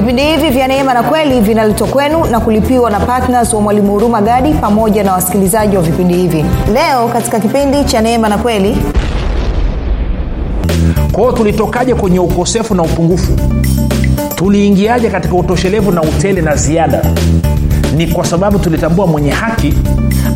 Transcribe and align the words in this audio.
vipindi 0.00 0.22
hivi 0.22 0.48
vya 0.50 0.68
neema 0.68 0.94
na 0.94 1.02
kweli 1.02 1.40
vinaletwa 1.40 1.88
kwenu 1.88 2.24
na 2.24 2.40
kulipiwa 2.40 2.90
na 2.90 3.00
ptns 3.00 3.52
wa 3.54 3.60
mwalimu 3.60 3.92
huruma 3.92 4.20
gadi 4.22 4.52
pamoja 4.54 5.04
na 5.04 5.12
wasikilizaji 5.12 5.76
wa 5.76 5.82
vipindi 5.82 6.14
hivi. 6.14 6.44
Leo 6.72 7.08
katika 7.12 7.40
kipindi 7.40 7.84
cha 7.84 8.00
neema 8.00 8.28
na 8.28 8.38
kweli. 8.38 8.76
Kwa 11.12 11.32
tulitokaje 11.32 11.94
kwenye 11.94 12.18
ukosefu 12.20 12.74
na 12.74 12.82
upungufu? 12.82 13.32
Tuliingiaje 14.34 15.10
katika 15.10 15.34
utoshelevu 15.34 15.92
na 15.92 16.02
utele 16.02 16.40
na 16.40 16.56
ziada? 16.56 17.02
Ni 17.96 18.06
kwa 18.06 18.24
sababu 18.24 18.58
tulitambua 18.58 19.06
mwenye 19.06 19.30
haki 19.30 19.74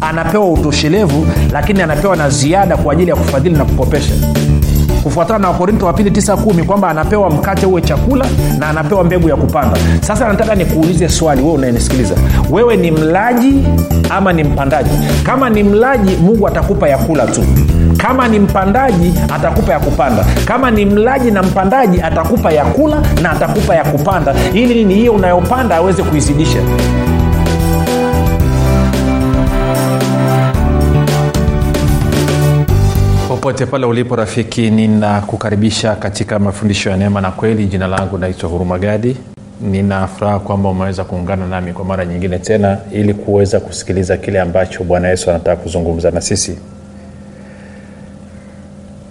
anapewa 0.00 0.46
utoshelevu 0.50 1.26
lakini 1.52 1.82
anapewa 1.82 2.16
na 2.16 2.30
ziada 2.30 2.76
kwa 2.76 2.92
ajili 2.92 3.10
ya 3.10 3.16
kufadhili 3.16 3.56
na 3.58 3.64
kukopesha 3.64 4.14
kufuatana 5.04 5.38
na 5.38 5.48
wakorintho 5.48 5.86
wa 5.86 5.92
pili 5.92 6.10
9 6.10 6.64
kwamba 6.64 6.88
anapewa 6.88 7.30
mkate 7.30 7.66
uwe 7.66 7.80
chakula 7.82 8.26
na 8.58 8.68
anapewa 8.68 9.04
mbegu 9.04 9.28
ya 9.28 9.36
kupanda. 9.36 9.76
Sasa 10.00 10.28
nataka 10.28 10.54
nikuulize 10.54 11.08
swali 11.08 11.42
wewe 11.42 11.54
unayenisikiliza. 11.54 12.14
Wewe 12.50 12.76
ni 12.76 12.90
mlaji 12.90 13.64
ama 14.10 14.32
ni 14.32 14.44
mpandaji? 14.44 14.90
Kama 15.22 15.50
ni 15.50 15.62
mlaji 15.62 16.16
mungu 16.16 16.48
atakupa 16.48 16.88
ya 16.88 16.98
kula 16.98 17.26
tu. 17.26 17.44
Kama 17.96 18.28
ni 18.28 18.38
mpandaji 18.38 19.14
atakupa 19.34 19.72
ya 19.72 19.80
kupanda. 19.80 20.24
Kama 20.44 20.70
ni 20.70 20.84
mlaji 20.84 21.30
na 21.30 21.42
mpandaji 21.42 22.00
atakupa 22.02 22.52
ya 22.52 22.64
kula 22.64 23.02
na 23.22 23.30
atakupa 23.30 23.74
ya 23.74 23.84
kupanda. 23.84 24.34
Ili 24.54 24.74
nini? 24.74 24.94
Hiyo 24.94 25.12
unayopanda 25.12 25.76
aweze 25.76 26.02
kuizidisha 26.02 26.58
popote 33.44 33.66
pale 33.66 33.86
ulipo 33.86 34.16
rafiki 34.16 34.70
ninakukaribisha 34.70 35.94
katika 35.94 36.38
mafundisho 36.38 36.90
ya 36.90 36.96
neema 36.96 37.20
na 37.20 37.30
kweli. 37.30 37.66
Jina 37.66 37.86
langu 37.86 38.18
naitwa 38.18 38.48
huruma 38.50 38.78
gadi. 38.78 39.16
Nina 39.60 40.06
kwamba 40.44 40.68
umeweza 40.68 41.04
kuungana 41.04 41.46
nami 41.46 41.72
kwa 41.72 41.84
mara 41.84 42.04
nyingine 42.04 42.38
tena 42.38 42.78
ili 42.92 43.14
kuweza 43.14 43.60
kusikiliza 43.60 44.16
kile 44.16 44.40
ambacho 44.40 44.84
bwana 44.84 45.08
yesu 45.08 45.30
anataka 45.30 45.62
kuzungumza 45.62 46.10
na 46.10 46.20
sisi. 46.20 46.58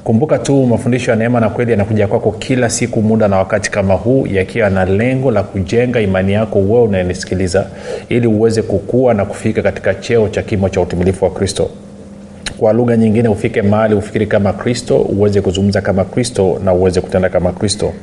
Kumbuka 0.03 0.39
tu 0.39 0.65
mafundisho 0.65 1.11
ya 1.11 1.17
neema 1.17 1.39
na 1.39 1.49
kweli 1.49 1.71
yanakuja 1.71 2.07
kwako 2.07 2.31
kila 2.31 2.69
siku 2.69 3.01
muda 3.01 3.27
na 3.27 3.37
wakati 3.37 3.71
kama 3.71 3.93
huu 3.93 4.27
yakiwa 4.27 4.69
na 4.69 4.85
lengo 4.85 5.31
la 5.31 5.43
kujenga 5.43 6.01
imani 6.01 6.33
yako 6.33 6.59
wewe 6.59 6.81
unayenisikiliza 6.81 7.65
ili 8.09 8.27
uweze 8.27 8.61
kukua 8.61 9.13
na 9.13 9.25
kufika 9.25 9.61
katika 9.61 9.93
cheo 9.93 10.29
cha 10.29 10.41
kimo 10.41 10.69
cha 10.69 10.81
utumilifu 10.81 11.25
wa 11.25 11.31
kristo 11.31 11.69
kwa 12.57 12.73
lugha 12.73 12.97
nyingine 12.97 13.29
ufike 13.29 13.61
mahali 13.61 13.95
ufikiri 13.95 14.27
kama 14.27 14.53
kristo 14.53 14.97
uweze 14.97 15.41
kuzungumza 15.41 15.81
kama 15.81 16.03
kristo 16.05 16.59
na 16.63 16.73
uweze 16.73 17.01
kutenda 17.01 17.29
kama 17.29 17.51
kristo. 17.51 17.93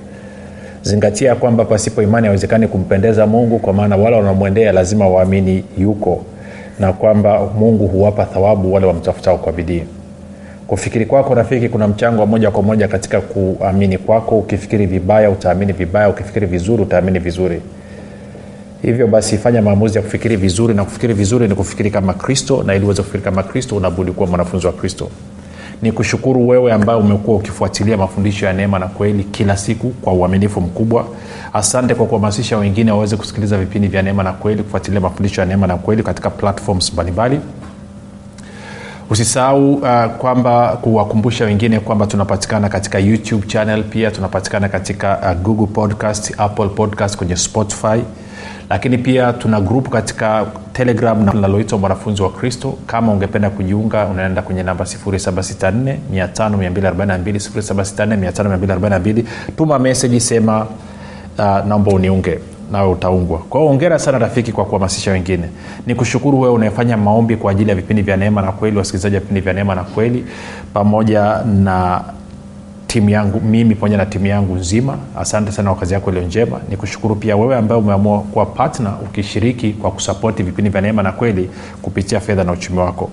Zingatia 0.82 1.34
kwamba 1.34 1.64
pasipo 1.64 2.02
imani 2.02 2.26
hawezekani 2.26 2.68
kumpendeza 2.68 3.26
mungu 3.26 3.58
kwa 3.58 3.72
maana 3.72 3.96
wale 3.96 4.16
wanamwendea 4.16 4.72
lazima 4.72 5.08
waamini 5.08 5.64
yuko 5.78 6.24
na 6.78 6.92
kwamba 6.92 7.46
mungu 7.58 7.86
huwapa 7.86 8.24
thawabu 8.24 8.72
wale 8.74 8.86
wamtafutao 8.86 9.38
kwa 9.38 9.52
bidii. 9.52 9.82
Kufikiri 10.66 11.06
kwako 11.06 11.34
rafiki 11.34 11.68
kuna 11.68 11.88
mchango 11.88 12.20
wa 12.20 12.26
moja 12.26 12.50
kwa 12.50 12.62
moja 12.62 12.88
katika 12.88 13.20
kuamini 13.20 13.98
kwako. 13.98 14.38
Ukifikiri 14.38 14.86
vibaya 14.86 15.30
utaamini 15.30 15.72
vibaya. 15.72 16.08
Ukifikiri 16.08 16.46
vizuri 16.46 16.82
utaamini 16.82 17.18
vizuri 17.18 17.60
hivyo 18.82 19.06
basi 19.06 19.38
fanya 19.38 19.62
maamuzi 19.62 19.98
ya 19.98 20.02
kufikiri 20.04 20.36
vizuri 20.36 20.74
na 20.74 20.84
kufikiri 20.84 21.14
vizuri 21.14 21.48
ni 21.48 21.54
kufikiri 21.54 21.90
kama 21.90 22.14
kristo 22.14 22.62
na 22.66 22.74
ili 22.74 22.84
uweze 22.84 23.02
kufikiri 23.02 23.24
kama 23.24 23.42
kristo 23.42 23.76
unabudi 23.76 24.12
kuwa 24.12 24.28
mwanafunzi 24.28 24.66
wa 24.66 24.72
kristo. 24.72 25.08
Ni 25.82 25.92
kushukuru 25.92 26.48
wewe 26.48 26.72
ambaye 26.72 26.98
umekuwa 26.98 27.36
ukifuatilia 27.36 27.96
mafundisho 27.96 28.46
ya 28.46 28.52
neema 28.52 28.78
na 28.78 28.86
kweli 28.86 29.24
kila 29.24 29.56
siku 29.56 29.90
kwa 29.90 30.12
uaminifu 30.12 30.60
mkubwa. 30.60 31.06
Asante 31.52 31.94
kwa 31.94 32.06
kuhamasisha 32.06 32.58
wengine 32.58 32.92
waweze 32.92 33.16
kusikiliza 33.16 33.58
vipindi 33.58 33.88
vya 33.88 34.02
neema 34.02 34.22
na 34.22 34.32
kweli 34.32 34.62
kufuatilia 34.62 35.00
mafundisho 35.00 35.40
ya 35.40 35.46
neema 35.46 35.66
na 35.66 35.76
kweli 35.76 36.02
katika 36.02 36.30
platforms 36.30 36.92
mbalimbali 36.92 37.40
usisahau 39.10 39.75
uh, 39.75 40.04
kwamba 40.19 40.76
kuwakumbusha 40.76 41.44
wengine 41.44 41.81
kwamba 41.81 42.06
tunapatikana 42.06 42.69
katika 42.69 42.98
youtube 42.98 43.47
channel 43.47 43.84
pia 43.84 44.10
tunapatikana 44.10 44.69
katika 44.69 45.19
uh, 45.19 45.32
google 45.43 45.66
podcast 45.66 46.34
apple 46.38 46.69
podcast 46.69 47.16
kwenye 47.16 47.37
spotify. 47.37 48.00
Lakini 48.70 48.99
pia 48.99 49.32
tuna 49.32 49.60
grupu 49.60 49.91
katika 49.91 50.47
telegram 50.72 51.28
linaloitwa 51.34 51.78
mwanafunzi 51.78 52.22
wa 52.22 52.31
kristo. 52.31 52.75
Kama 52.87 53.12
ungependa 53.12 53.50
kujiunga 53.50 54.06
unaenda 54.06 54.43
kwenye 54.43 54.62
namba 54.62 54.84
764 54.84 55.97
tuma 59.56 59.78
meseji 59.78 60.20
sema 60.20 60.66
uh, 61.38 61.44
naomba 61.66 61.93
uniunge 61.93 62.38
nawe 62.72 62.88
utaungwa. 62.92 63.38
Kwao 63.38 63.66
ongera 63.66 63.98
sana 63.98 64.19
rafiki 64.19 64.53
kwa 64.53 64.64
kuhamasisha 64.64 65.10
wengine. 65.10 65.44
Ni 65.86 65.94
kushukuru 65.94 66.41
wewe 66.41 66.54
unayefanya 66.54 66.97
maombi 66.97 67.36
kwa 67.36 67.50
ajili 67.53 67.70
ya 67.70 67.76
vipindi 67.76 68.03
vya 68.03 68.16
neema 68.16 68.42
na 68.42 68.53
kweli 68.53 68.78
wasikilizaji 68.78 69.14
wa 69.14 69.20
vipindi 69.20 69.41
vya 69.41 69.53
neema 69.53 69.75
na 69.75 69.82
kweli 69.84 70.25
pamoja 70.75 71.38
na 71.44 72.04
timu 72.86 73.10
yangu 73.10 73.41
mimi 73.41 73.75
pamoja 73.75 73.97
na 73.97 74.06
timu 74.06 74.26
yangu 74.26 74.54
nzima. 74.54 74.98
Asante 75.19 75.53
sana 75.53 75.70
kwa 75.70 75.81
kazi 75.81 75.94
yako 75.94 76.10
iliyo 76.10 76.26
njema. 76.26 76.60
Ni 76.69 76.76
kushukuru 76.76 77.14
pia 77.16 77.36
wewe 77.36 77.56
ambaye 77.56 77.81
umeamua 77.81 78.20
kuwa 78.20 78.47
patna 78.47 78.92
ukishiriki 79.02 79.72
kwa 79.72 79.91
kusapoti 79.91 80.42
vipindi 80.42 80.70
vya 80.70 80.81
neema 80.81 81.02
na 81.02 81.12
kweli 81.12 81.50
kupitia 81.82 82.20
fedha 82.20 82.44
na 82.44 82.52
uchumi 82.52 82.78
wako 82.78 83.10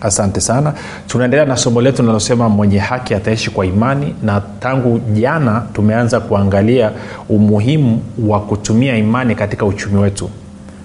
asante 0.00 0.40
sana. 0.40 0.72
Tunaendelea 1.06 1.46
na 1.46 1.56
somo 1.56 1.80
letu 1.80 2.02
linalosema 2.02 2.48
mwenye 2.48 2.78
haki 2.78 3.14
ataishi 3.14 3.50
kwa 3.50 3.66
imani 3.66 4.14
na 4.22 4.42
tangu 4.60 4.98
jana 4.98 5.62
tumeanza 5.72 6.20
kuangalia 6.20 6.90
umuhimu 7.28 8.02
wa 8.26 8.40
kutumia 8.40 8.96
imani 8.96 9.34
katika 9.34 9.64
uchumi 9.66 9.98
wetu. 10.00 10.30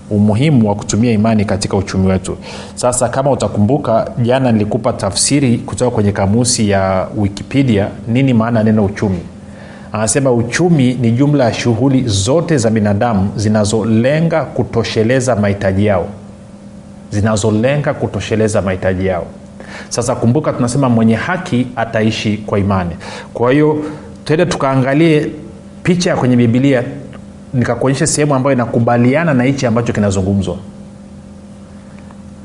Umuhimu 0.09 0.69
wa 0.69 0.75
kutumia 0.75 1.11
imani 1.11 1.45
katika 1.45 1.77
uchumi 1.77 2.07
wetu. 2.07 2.37
Sasa 2.75 3.09
kama 3.09 3.31
utakumbuka 3.31 4.11
jana 4.21 4.51
nilikupa 4.51 4.93
tafsiri 4.93 5.57
kutoka 5.57 5.91
kwenye 5.91 6.11
kamusi 6.11 6.69
ya 6.69 7.07
wikipedia 7.17 7.87
nini 8.07 8.33
maana 8.33 8.63
neno 8.63 8.85
uchumi? 8.85 9.19
Anasema 9.91 10.31
uchumi 10.31 10.93
ni 10.93 11.11
jumla 11.11 11.43
ya 11.43 11.53
shughuli 11.53 12.03
zote 12.07 12.57
za 12.57 12.69
binadamu 12.69 13.29
zinazolenga 13.35 14.41
kutosheleza 14.45 15.35
mahitaji 15.35 15.85
yao 15.85 16.07
zinazolenga 17.13 17.93
kutosheleza 17.93 18.61
mahitaji 18.61 19.05
yao. 19.05 19.25
Sasa 19.89 20.15
kumbuka 20.15 20.53
tunasema 20.53 20.89
mwenye 20.89 21.15
haki 21.15 21.67
ataishi 21.75 22.37
kwa 22.37 22.59
imani. 22.59 22.91
Kwa 23.33 23.51
hiyo 23.51 23.77
tuende 24.25 24.45
tukaangalie 24.45 25.27
picha 25.83 26.09
ya 26.09 26.15
kwenye 26.15 26.35
bibilia 26.35 26.83
nikakuonyesha 27.53 28.07
sehemu 28.07 28.35
ambayo 28.35 28.53
inakubaliana 28.55 29.33
na 29.33 29.43
hichi 29.43 29.65
ambacho 29.65 29.93
kinazungumzwa. 29.93 30.57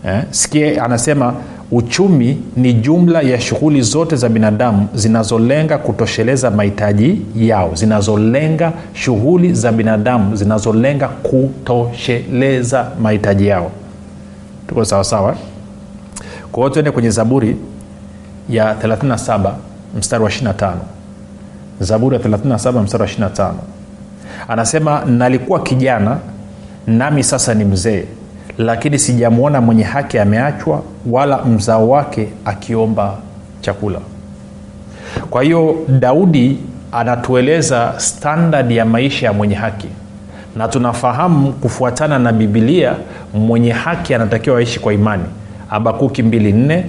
Eh? 0.07 0.23
sikie 0.31 0.81
anasema 0.81 1.35
uchumi 1.71 2.39
ni 2.57 2.73
jumla 2.73 3.21
ya 3.21 3.41
shughuli 3.41 3.83
zote 3.83 4.17
za 4.17 4.29
binadamu 4.29 4.89
zinazolenga 4.95 5.79
kutosheleza 5.79 6.51
mahitaji 6.51 7.23
yao 7.37 7.71
zinazolenga 7.75 8.73
shughuli 8.95 9.53
za 9.55 9.73
binadamu 9.73 10.37
zinazolenga 10.37 11.09
kutosheleza 11.09 12.91
mahitaji 13.03 13.47
yao 13.47 13.71
tuko 14.69 14.85
sawasawa 14.85 15.37
kwa 16.53 16.63
hiyo 16.63 16.71
tuende 16.71 16.91
kwenye 16.91 17.11
zaburi 17.11 17.57
ya 18.49 18.75
37 18.75 19.53
mstari 19.99 20.25
wa 20.25 20.31
25 20.31 20.73
zaburi 21.81 22.17
ya 22.17 22.23
37 22.23 22.83
mstari 22.83 23.03
wa 23.03 23.29
25 23.29 23.53
anasema 24.49 25.05
nalikuwa 25.05 25.63
kijana 25.63 26.19
nami 26.87 27.25
sasa 27.25 27.55
ni 27.55 27.65
mzee 27.65 28.05
lakini 28.59 28.99
sijamwona 28.99 29.61
mwenye 29.61 29.83
haki 29.83 30.19
ameachwa 30.19 30.83
wala 31.11 31.45
mzao 31.45 31.89
wake 31.89 32.29
akiomba 32.45 33.15
chakula. 33.61 33.99
Kwa 35.31 35.43
hiyo 35.43 35.77
daudi 35.89 36.59
anatueleza 36.93 37.95
standard 37.97 38.71
ya 38.71 38.85
maisha 38.85 39.27
ya 39.27 39.33
mwenye 39.33 39.55
haki 39.55 39.89
na 40.57 40.69
tunafahamu 40.69 41.53
kufuatana 41.53 42.19
na 42.19 42.33
bibilia 42.33 42.95
mwenye 43.35 43.71
haki 43.73 44.15
anatakiwa 44.15 44.59
aishi 44.59 44.81
kwa 44.81 44.93
imani. 44.95 45.25
Abakuki 45.71 46.23
24 46.23 46.83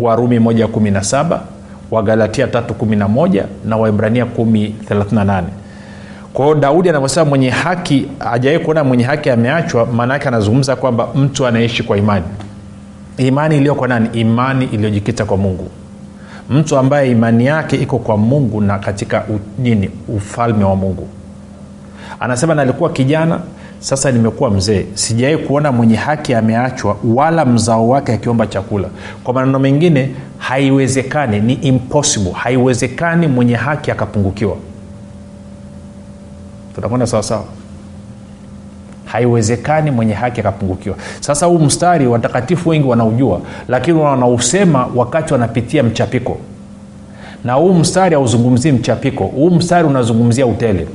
warumi 0.00 0.38
117 0.38 1.38
wagalatia 1.90 2.46
311 2.46 3.44
na 3.64 3.76
waibrania 3.76 4.24
138 4.24 5.42
kwao 6.32 6.54
daudi 6.54 6.88
anavyosema 6.88 7.24
mwenye 7.26 7.50
haki 7.50 8.06
ajawai 8.20 8.58
kuona 8.58 8.84
mwenye 8.84 9.04
haki 9.04 9.30
ameachwa 9.30 9.86
maana 9.86 10.14
yake 10.14 10.28
anazungumza 10.28 10.76
kwamba 10.76 11.08
mtu 11.14 11.46
anaishi 11.46 11.82
kwa 11.82 11.96
imani. 11.98 12.24
Imani 13.16 13.56
iliyo 13.56 13.74
kwa 13.74 13.88
nani? 13.88 14.08
Imani 14.12 14.64
iliyojikita 14.64 15.24
kwa 15.24 15.36
mungu. 15.36 15.68
Mtu 16.50 16.78
ambaye 16.78 17.10
imani 17.10 17.46
yake 17.46 17.76
iko 17.76 17.98
kwa 17.98 18.16
mungu 18.16 18.60
na 18.60 18.78
katika 18.78 19.24
nini? 19.58 19.90
Ufalme 20.08 20.64
wa 20.64 20.76
mungu 20.76 21.08
anasema 22.20 22.54
nalikuwa 22.54 22.90
kijana 22.90 23.40
sasa 23.78 24.12
nimekuwa 24.12 24.50
mzee. 24.50 24.86
Sijawai 24.94 25.38
kuona 25.38 25.72
mwenye 25.72 25.96
haki 25.96 26.34
ameachwa 26.34 26.96
wala 27.14 27.44
mzao 27.44 27.88
wake 27.88 28.12
akiomba 28.12 28.46
chakula. 28.46 28.88
Kwa 29.24 29.34
maneno 29.34 29.58
mengine 29.58 30.10
haiwezekani 30.38 31.40
ni 31.40 31.52
impossible. 31.52 32.32
Haiwezekani 32.32 33.26
mwenye 33.26 33.54
haki 33.54 33.90
akapungukiwa. 33.90 34.56
Tunakwenda 36.74 37.06
sawasawa 37.06 37.44
haiwezekani 39.04 39.90
mwenye 39.90 40.12
haki 40.14 40.40
akapungukiwa. 40.40 40.96
Sasa 41.20 41.46
huu 41.46 41.58
mstari 41.58 42.06
watakatifu 42.06 42.68
wengi 42.68 42.86
wanaujua 42.88 43.40
lakini 43.68 43.98
wanausema 43.98 44.88
wakati 44.94 45.32
wanapitia 45.32 45.82
mchapiko. 45.82 46.38
Na 47.44 47.52
huu 47.52 47.74
mstari 47.74 48.14
hauzungumzii 48.14 48.72
mchapiko. 48.72 49.24
Huu 49.24 49.50
mstari 49.50 49.88
unazungumzia 49.88 50.46
utele 50.46 50.88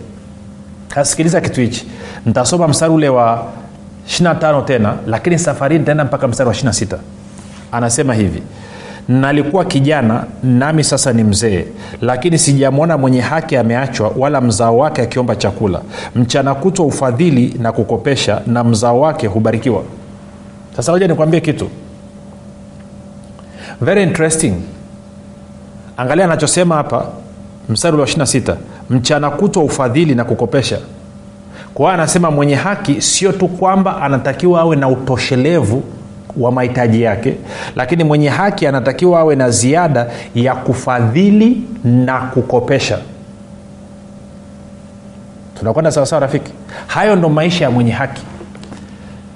kasikiliza 0.94 1.42
kitu 1.42 1.62
hichi. 1.62 1.88
Nitasoma 2.26 2.68
mstari 2.68 2.94
ule 2.94 3.10
wa 3.10 3.46
25 4.08 4.66
tena 4.66 4.96
lakini 5.08 5.40
safari 5.40 5.80
nitaenda 5.80 6.04
mpaka 6.06 6.28
mstari 6.28 6.48
wa 6.50 6.56
26 6.56 6.98
anasema 7.72 8.14
hivi 8.14 8.44
nalikuwa 9.08 9.66
kijana 9.66 10.24
nami 10.44 10.84
sasa 10.84 11.14
ni 11.14 11.24
mzee 11.24 11.66
lakini 12.02 12.38
sijamwona 12.38 12.98
mwenye 12.98 13.22
haki 13.22 13.58
ameachwa 13.58 14.14
wala 14.18 14.42
mzao 14.42 14.78
wake 14.78 15.02
akiomba 15.02 15.36
chakula. 15.36 15.82
Mchana 16.16 16.56
kutwa 16.56 16.86
ufadhili 16.86 17.56
na 17.60 17.72
kukopesha 17.72 18.42
na 18.48 18.64
mzao 18.64 19.00
wake 19.00 19.28
hubarikiwa. 19.28 19.84
Sasa 20.76 20.92
hoja 20.92 21.08
nikwambie 21.08 21.42
kitu. 21.42 21.70
Very 23.82 24.04
interesting. 24.04 24.54
Angalia 25.98 26.26
anachosema 26.26 26.76
hapa 26.76 27.06
mstari 27.70 27.98
wa 27.98 28.06
26 28.06 28.56
mchana 28.90 29.30
kutwa 29.30 29.64
ufadhili 29.64 30.16
na 30.16 30.24
kukopesha. 30.24 30.80
Kwa 31.74 31.86
hiyo 31.86 31.94
anasema 31.94 32.32
mwenye 32.32 32.56
haki 32.56 33.02
sio 33.02 33.32
tu 33.32 33.48
kwamba 33.48 34.02
anatakiwa 34.02 34.62
awe 34.62 34.76
na 34.76 34.88
utoshelevu 34.88 35.84
wa 36.38 36.52
mahitaji 36.52 37.02
yake 37.02 37.36
lakini 37.76 38.04
mwenye 38.04 38.30
haki 38.30 38.68
anatakiwa 38.68 39.20
awe 39.20 39.36
na 39.36 39.50
ziada 39.50 40.08
ya 40.36 40.56
kufadhili 40.56 41.62
na 41.84 42.20
kukopesha. 42.22 43.00
Tunakwenda 45.60 45.92
sawasawa 45.92 46.20
rafiki? 46.20 46.52
Hayo 46.88 47.16
ndo 47.16 47.30
maisha 47.30 47.66
ya 47.66 47.72
mwenye 47.72 47.92
haki. 47.92 48.22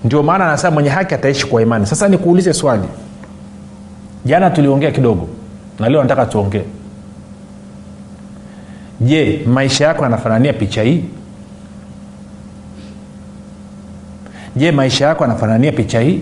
Ndio 0.04 0.24
maana 0.24 0.46
anasema 0.48 0.72
mwenye 0.72 0.90
haki 0.90 1.14
ataishi 1.16 1.48
kwa 1.48 1.62
imani. 1.62 1.86
Sasa 1.86 2.08
nikuulize 2.08 2.54
swali. 2.54 2.88
Jana 4.26 4.50
tuliongea 4.50 4.92
kidogo 4.92 5.28
na 5.80 5.90
leo 5.90 6.02
nataka 6.02 6.26
tuongee 6.26 6.64
je 9.02 9.42
maisha 9.48 9.86
yako 9.88 10.04
yanafanania 10.04 10.54
picha 10.54 10.84
hii? 10.84 11.04
Je 14.56 14.72
maisha 14.72 15.06
yako 15.08 15.24
yanafanania 15.24 15.72
picha 15.72 16.00
hii? 16.00 16.22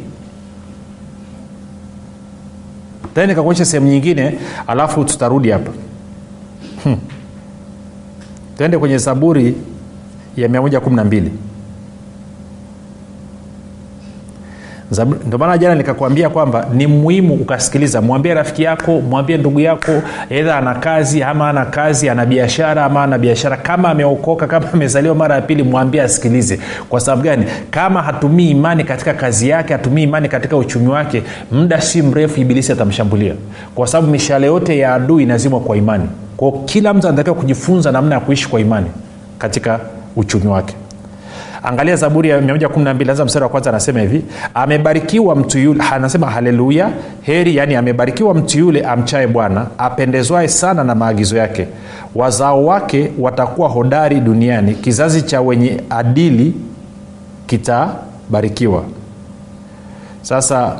Tena 3.15 3.27
nikakuonyesha 3.27 3.65
sehemu 3.65 3.87
nyingine 3.87 4.33
alafu 4.67 5.05
tutarudi 5.05 5.49
hapa. 5.49 5.71
Hmm. 6.83 6.97
tuende 8.57 8.77
kwenye 8.77 8.97
zaburi 8.97 9.55
ya 10.37 10.47
112 10.47 11.23
ndio 15.25 15.38
maana 15.40 15.57
jana 15.57 15.75
nikakwambia 15.75 16.30
kwamba 16.30 16.68
ni 16.74 16.88
muhimu 16.88 17.34
ukasikiliza. 17.34 18.01
Mwambie 18.01 18.34
rafiki 18.34 18.63
yako 18.63 19.01
mwambie 19.01 19.38
ndugu 19.38 19.60
yako 19.60 19.92
edha 20.30 20.57
ana 20.57 20.75
kazi 20.75 21.24
ama 21.24 21.50
ana 21.50 21.66
kazi 21.66 22.10
ana 22.10 22.25
biashara 22.25 22.86
ama 22.86 23.04
ana 23.04 23.18
biashara. 23.18 23.57
Kama 23.57 23.90
ameokoka 23.90 24.48
kama 24.48 24.74
amezaliwa 24.74 25.16
mara 25.16 25.36
ya 25.36 25.42
pili 25.42 25.63
mwambie 25.63 26.01
asikilize. 26.01 26.60
Kwa 26.90 27.00
sababu 27.00 27.24
gani? 27.24 27.45
Kama 27.72 28.01
hatumii 28.01 28.50
imani 28.50 28.84
katika 28.84 29.13
kazi 29.13 29.50
yake 29.50 29.74
hatumii 29.74 30.04
imani 30.04 30.30
katika 30.30 30.57
uchumi 30.57 30.88
wake 30.88 31.24
muda 31.51 31.81
si 31.81 32.01
mrefu 32.01 32.42
ibilisi 32.42 32.72
atamshambulia. 32.72 33.34
Kwa 33.75 33.88
sababu 33.88 34.12
mishale 34.12 34.48
yote 34.48 34.78
ya 34.78 34.94
adui 34.94 35.24
inazimwa 35.24 35.60
kwa 35.60 35.78
imani. 35.78 36.04
Kwao 36.38 36.51
kila 36.51 36.94
mtu 36.94 37.07
anatakiwa 37.07 37.36
kujifunza 37.36 37.92
namna 37.92 38.16
ya 38.16 38.22
kuishi 38.22 38.50
kwa 38.50 38.60
imani 38.60 38.88
katika 39.38 39.80
uchumi 40.16 40.48
wake 40.48 40.75
angalia 41.63 41.95
zaburi 41.95 42.30
ya 42.30 42.42
112 42.42 43.10
anza 43.10 43.25
mstari 43.25 43.44
wa 43.44 43.50
kwanza 43.50 43.69
anasema 43.69 44.00
hivi 44.00 44.25
amebarikiwa 44.54 45.36
mtu 45.36 45.60
yule 45.60 45.83
anasema 45.92 46.27
haleluya 46.31 46.89
heri 47.21 47.56
yani 47.56 47.75
amebarikiwa 47.75 48.33
mtu 48.33 48.57
yule 48.60 48.81
amchae 48.81 49.27
bwana 49.27 49.68
apendezwae 49.77 50.48
sana 50.48 50.83
na 50.83 50.95
maagizo 50.95 51.38
yake. 51.38 51.68
Wazao 52.15 52.65
wake 52.65 53.12
watakuwa 53.19 53.69
hodari 53.69 54.19
duniani 54.19 54.75
kizazi 54.75 55.21
cha 55.21 55.42
wenye 55.42 55.81
adili 55.89 56.54
kitabarikiwa. 57.48 58.83
Sasa 60.21 60.75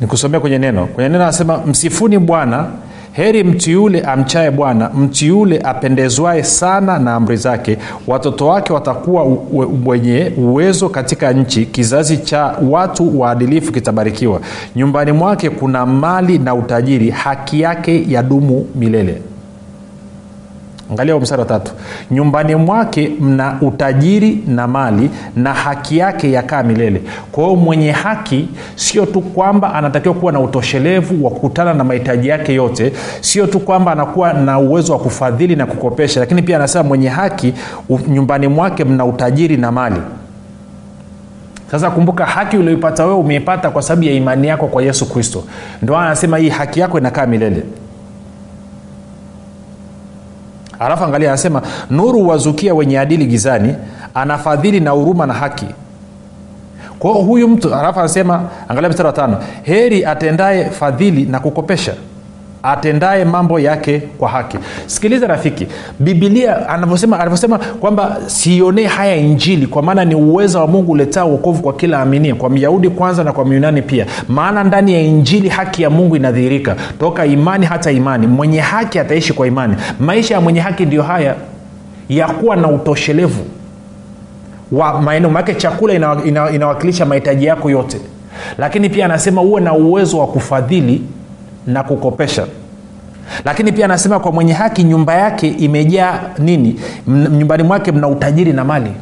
nikusomea 0.00 0.40
kwenye 0.40 0.58
neno. 0.58 0.86
Kwenye 0.86 1.08
neno 1.08 1.24
anasema 1.24 1.58
msifuni 1.66 2.18
bwana 2.18 2.66
heri 3.12 3.44
mtu 3.44 3.70
yule 3.70 4.00
amchaye 4.00 4.50
bwana 4.50 4.90
mtu 4.90 5.24
yule 5.24 5.60
apendezwae 5.64 6.42
sana 6.42 6.98
na 6.98 7.14
amri 7.14 7.36
zake. 7.36 7.78
Watoto 8.06 8.46
wake 8.46 8.72
watakuwa 8.72 9.26
wenye 9.86 10.32
uwezo 10.36 10.88
katika 10.88 11.32
nchi 11.32 11.66
kizazi 11.66 12.18
cha 12.18 12.54
watu 12.70 13.20
waadilifu 13.20 13.72
kitabarikiwa. 13.72 14.40
Nyumbani 14.76 15.12
mwake 15.12 15.50
kuna 15.50 15.86
mali 15.86 16.38
na 16.38 16.54
utajiri 16.54 17.10
haki 17.10 17.60
yake 17.60 18.04
yadumu 18.08 18.66
milele 18.74 19.22
angalia 20.90 21.18
mstari 21.18 21.40
wa 21.40 21.46
tatu. 21.48 21.72
Nyumbani 22.10 22.54
mwake 22.54 23.10
mna 23.20 23.58
utajiri 23.60 24.42
na 24.46 24.66
mali 24.68 25.10
na 25.36 25.54
haki 25.54 25.98
yake 25.98 26.32
yakaa 26.32 26.62
milele. 26.62 27.02
Kwa 27.32 27.44
hiyo 27.44 27.56
mwenye 27.56 27.90
haki 27.92 28.48
sio 28.76 29.06
tu 29.06 29.20
kwamba 29.20 29.74
anatakiwa 29.74 30.14
kuwa 30.14 30.32
na 30.32 30.40
utoshelevu 30.40 31.24
wa 31.24 31.30
kukutana 31.30 31.74
na 31.74 31.84
mahitaji 31.84 32.28
yake 32.28 32.54
yote 32.54 32.92
sio 33.20 33.46
tu 33.46 33.60
kwamba 33.60 33.92
anakuwa 33.92 34.32
na 34.32 34.58
uwezo 34.58 34.92
wa 34.92 34.98
kufadhili 34.98 35.56
na 35.56 35.66
kukopesha 35.66 36.20
lakini 36.20 36.42
pia 36.42 36.56
anasema 36.56 36.84
mwenye 36.84 37.08
haki 37.08 37.54
nyumbani 38.08 38.48
mwake 38.48 38.84
mna 38.84 39.04
utajiri 39.04 39.56
na 39.56 39.72
mali. 39.72 40.00
Sasa 41.70 41.90
kumbuka 41.90 42.26
haki 42.26 42.56
ulioipata 42.56 43.04
wewe 43.04 43.16
umeipata 43.18 43.70
kwa 43.70 43.82
sababu 43.82 44.04
ya 44.06 44.12
imani 44.12 44.48
yako 44.48 44.66
kwa 44.66 44.82
yesu 44.82 45.08
kristo. 45.12 45.44
Ndio 45.82 45.96
anasema 45.96 46.38
hii 46.38 46.48
haki 46.48 46.80
yako 46.80 46.98
inakaa 46.98 47.26
milele 47.26 47.62
alafu 50.80 51.04
angalia 51.04 51.28
anasema 51.28 51.62
nuru 51.90 52.28
wazukia 52.28 52.74
wenye 52.74 52.98
adili 52.98 53.26
gizani 53.26 53.74
anafadhili 54.14 54.80
na 54.80 54.90
huruma 54.90 55.26
na 55.26 55.34
haki. 55.34 55.66
Kwao 56.98 57.14
huyu 57.14 57.48
mtu 57.48 57.74
alafu 57.74 58.00
anasema 58.00 58.42
angalia 58.68 58.90
mstari 58.90 59.06
wa 59.06 59.12
tano 59.12 59.38
heri 59.62 60.04
atendaye 60.04 60.70
fadhili 60.70 61.24
na 61.24 61.40
kukopesha 61.40 61.94
atendaye 62.72 63.24
mambo 63.24 63.60
yake 63.60 64.00
kwa 64.18 64.28
haki. 64.28 64.58
Sikiliza 64.86 65.26
rafiki 65.26 65.66
bibilia 65.98 66.68
anavyosema 66.68 67.58
kwamba 67.80 68.16
siionee 68.26 68.86
haya 68.86 69.16
injili 69.16 69.66
kwa 69.66 69.82
maana 69.82 70.04
ni 70.04 70.14
uweza 70.14 70.60
wa 70.60 70.66
mungu 70.66 70.92
uletaa 70.92 71.24
uokovu 71.24 71.62
kwa 71.62 71.72
kila 71.72 72.00
aminie 72.00 72.34
kwa 72.34 72.50
myahudi 72.50 72.90
kwanza 72.90 73.24
na 73.24 73.32
kwa 73.32 73.44
myunani 73.44 73.82
pia. 73.82 74.06
Maana 74.28 74.64
ndani 74.64 74.92
ya 74.92 75.00
injili 75.00 75.48
haki 75.48 75.82
ya 75.82 75.90
mungu 75.90 76.16
inadhihirika. 76.16 76.76
Toka 77.00 77.26
imani 77.26 77.66
hata 77.66 77.90
imani. 77.90 78.26
Mwenye 78.26 78.60
haki 78.60 78.98
ataishi 78.98 79.32
kwa 79.32 79.46
imani. 79.46 79.74
Maisha 80.00 80.34
ya 80.34 80.40
mwenye 80.40 80.60
haki 80.60 80.86
ndio 80.86 81.02
haya 81.02 81.34
ya 82.08 82.26
kuwa 82.28 82.56
na 82.56 82.68
utoshelevu 82.68 83.44
wa 84.72 85.02
maeneo 85.02 85.30
maake 85.30 85.54
chakula 85.54 85.94
ina, 85.94 86.16
ina, 86.24 86.50
inawakilisha 86.50 87.06
mahitaji 87.06 87.46
yako 87.46 87.70
yote. 87.70 88.00
Lakini 88.58 88.88
pia 88.90 89.04
anasema 89.04 89.42
uwe 89.42 89.60
na 89.60 89.72
uwezo 89.74 90.18
wa 90.18 90.26
kufadhili 90.26 91.02
na 91.66 91.82
kukopesha 91.82 92.46
lakini 93.44 93.72
pia 93.72 93.84
anasema 93.84 94.20
kwa 94.20 94.32
mwenye 94.32 94.52
haki 94.52 94.84
nyumba 94.84 95.14
yake 95.14 95.48
imejaa 95.48 96.20
nini? 96.38 96.80
Nyumbani 97.08 97.62
mwake 97.62 97.92
mna 97.92 98.08
utajiri 98.08 98.52
na 98.52 98.64
mali. 98.64 98.92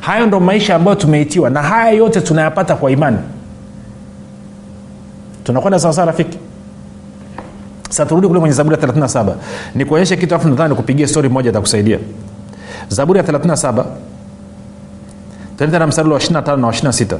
Hayo 0.00 0.26
ndo 0.26 0.40
maisha 0.40 0.74
ambayo 0.76 0.94
tumeitiwa 0.94 1.50
na 1.50 1.62
haya 1.62 1.90
yote 1.92 2.20
tunayapata 2.20 2.74
kwa 2.74 2.90
imani. 2.90 3.18
Tunakwenda 5.44 5.78
sawasawa 5.78 6.06
rafiki? 6.06 6.38
Sa 7.90 8.06
turudi 8.06 8.28
kule 8.28 8.40
kwenye 8.40 8.54
zaburi 8.54 8.76
ya 8.80 8.86
37 8.86 9.34
nikuonyeshe 9.74 10.16
kitu 10.16 10.34
afu 10.34 10.48
nadhani 10.48 10.68
nikupigia 10.70 11.08
stori 11.08 11.28
moja 11.28 11.50
itakusaidia 11.50 11.98
zaburi 12.88 13.18
ya 13.18 13.24
37 13.24 13.84
tuende 15.58 15.78
na 15.78 15.86
mstari 15.86 16.08
wa 16.08 16.18
25 16.18 16.56
na 16.56 16.66
wa 16.66 16.72
26 16.72 17.16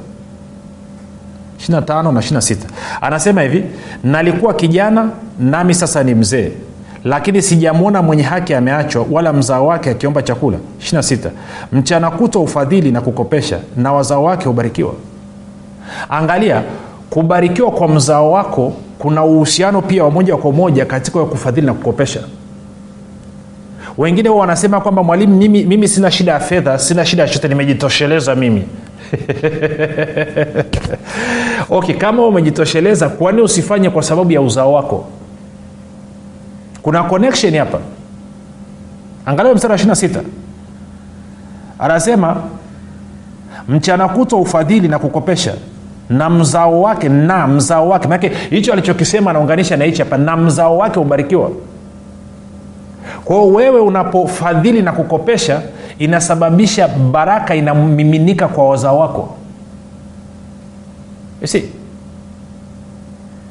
25 1.68 2.02
na 2.12 2.20
26 2.20 2.56
anasema 3.00 3.42
hivi 3.42 3.64
nalikuwa 4.04 4.54
kijana 4.54 5.08
nami 5.40 5.74
sasa 5.74 6.02
ni 6.04 6.14
mzee. 6.14 6.52
Lakini 7.04 7.42
sijamwona 7.42 8.02
mwenye 8.02 8.22
haki 8.22 8.54
ameachwa 8.54 9.06
wala 9.10 9.32
mzao 9.32 9.66
wake 9.66 9.90
akiomba 9.90 10.22
chakula. 10.22 10.58
26 10.80 11.30
mchana 11.72 12.10
kutwa 12.10 12.42
ufadhili 12.42 12.92
na 12.92 13.00
kukopesha 13.00 13.58
na 13.76 13.92
wazao 13.92 14.24
wake 14.24 14.44
hubarikiwa. 14.44 14.94
Angalia 16.08 16.62
kubarikiwa 17.10 17.70
kwa 17.70 17.88
mzao 17.88 18.32
wako 18.32 18.72
kuna 18.98 19.24
uhusiano 19.24 19.82
pia 19.82 20.04
wa 20.04 20.10
moja 20.10 20.36
kwa 20.36 20.52
moja 20.52 20.84
katika 20.86 21.24
kufadhili 21.24 21.66
na 21.66 21.74
kukopesha. 21.74 22.20
Wengine 23.98 24.28
huwa 24.28 24.40
wanasema 24.40 24.80
kwamba 24.80 25.02
mwalimu 25.02 25.36
mimi, 25.36 25.64
mimi 25.64 25.88
sina 25.88 26.10
shida 26.10 26.32
ya 26.32 26.40
fedha 26.40 26.78
sina 26.78 27.06
shida 27.06 27.22
ya 27.22 27.28
chote 27.28 27.48
nimejitosheleza 27.48 28.34
mimi 28.34 28.64
okay 31.72 31.94
kama 31.94 32.26
umejitosheleza 32.26 33.08
kwani 33.08 33.42
usifanye 33.42 33.90
kwa 33.90 34.02
sababu 34.02 34.32
ya 34.32 34.40
uzao 34.40 34.72
wako? 34.72 35.04
Kuna 36.82 37.02
connection 37.02 37.56
hapa. 37.56 37.78
Angalia 39.26 39.54
mstari 39.54 39.72
wa 39.72 39.78
26 39.78 40.20
anasema 41.78 42.36
mchana 43.68 44.08
kutwa 44.08 44.40
ufadhili 44.40 44.88
na 44.88 44.98
kukopesha 44.98 45.54
na 46.08 46.30
mzao 46.30 46.82
wake 46.82 47.08
na 47.08 47.46
mzao 47.46 47.88
wake. 47.88 48.08
Manake 48.08 48.28
hicho 48.50 48.72
alichokisema 48.72 49.30
anaunganisha 49.30 49.76
na 49.76 49.84
hichi 49.84 50.02
hapa 50.02 50.18
na 50.18 50.36
mzao 50.36 50.78
wake 50.78 50.98
ubarikiwa. 51.00 51.50
Kwao 53.24 53.48
wewe 53.48 53.80
unapofadhili 53.80 54.82
na 54.82 54.92
kukopesha 54.92 55.62
inasababisha 55.98 56.88
baraka 56.88 57.54
inamiminika 57.54 58.48
kwa 58.48 58.68
wazao 58.68 58.98
wako 58.98 59.34
si 61.44 61.64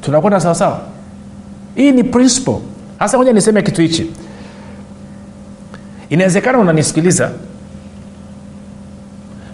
tunakwenda 0.00 0.40
sawasawa 0.40 0.80
hii 1.74 1.92
ni 1.92 2.04
principle. 2.04 2.58
Hasa 2.98 3.18
moja 3.18 3.32
niseme 3.32 3.62
kitu 3.62 3.82
hichi. 3.82 4.10
Inawezekana 6.10 6.58
unanisikiliza 6.58 7.30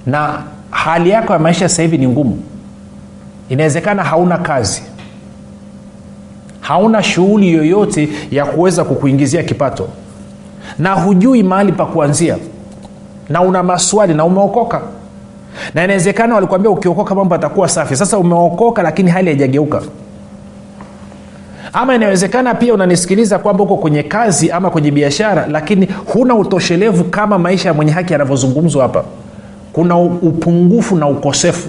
na 0.07 0.43
hali 0.71 1.11
yako 1.11 1.33
ya 1.33 1.39
maisha 1.39 1.69
sasa 1.69 1.83
hivi 1.83 1.99
ni 1.99 2.09
ngumu. 2.09 2.43
Inawezekana 3.49 4.05
hauna 4.05 4.39
kazi. 4.39 4.83
Hauna 6.61 7.03
shughuli 7.03 7.53
yoyote 7.53 8.09
ya 8.31 8.47
kuweza 8.47 8.85
kukuingizia 8.85 9.43
kipato. 9.43 9.89
Na 10.79 10.93
hujui 10.95 11.43
mahali 11.43 11.73
pa 11.73 11.87
kuanzia. 11.87 12.37
Na 13.29 13.41
una 13.41 13.63
maswali 13.63 14.15
na 14.15 14.25
umeokoka 14.25 14.83
na 15.75 15.85
inawezekana 15.85 16.35
walikuambia 16.35 16.71
ukiokoka 16.71 17.15
mambo 17.15 17.35
atakuwa 17.35 17.69
safi. 17.69 17.97
Sasa 17.97 18.19
umeokoka 18.19 18.83
lakini 18.83 19.11
hali 19.11 19.27
haijageuka. 19.31 19.83
Ama 21.73 21.95
inawezekana 21.95 22.55
pia 22.55 22.75
unanisikiliza 22.75 23.39
kwamba 23.39 23.65
uko 23.65 23.77
kwenye 23.77 24.03
kazi 24.03 24.51
ama 24.51 24.71
kwenye 24.71 24.91
biashara 24.91 25.47
lakini 25.47 25.89
huna 26.13 26.35
utoshelevu 26.35 27.05
kama 27.05 27.39
maisha 27.39 27.69
ya 27.69 27.75
mwenye 27.75 27.93
haki 27.93 28.13
yanavyozungumzwa 28.13 28.83
hapa. 28.83 29.05
Kuna 29.73 29.99
upungufu 29.99 30.97
na 30.97 31.09
ukosefu. 31.09 31.69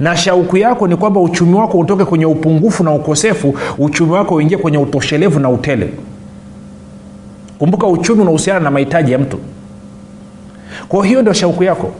Na 0.00 0.16
shauku 0.16 0.56
yako 0.56 0.88
ni 0.88 0.96
kwamba 0.96 1.20
uchumi 1.20 1.54
wako 1.54 1.78
utoke 1.78 2.04
kwenye 2.04 2.26
upungufu 2.26 2.84
na 2.84 2.92
ukosefu 2.92 3.54
uchumi 3.78 4.12
wako 4.12 4.34
uingie 4.34 4.56
kwenye 4.56 4.78
utoshelevu 4.78 5.40
na 5.40 5.50
utele. 5.50 5.92
Kumbuka 7.58 7.86
uchumi 7.86 8.22
unahusiana 8.22 8.60
na 8.60 8.70
mahitaji 8.70 9.12
ya 9.12 9.18
mtu. 9.18 9.38
Kwa 10.88 11.06
hiyo 11.06 11.20
ndio 11.22 11.32
shauku 11.32 11.64
yako 11.64 11.90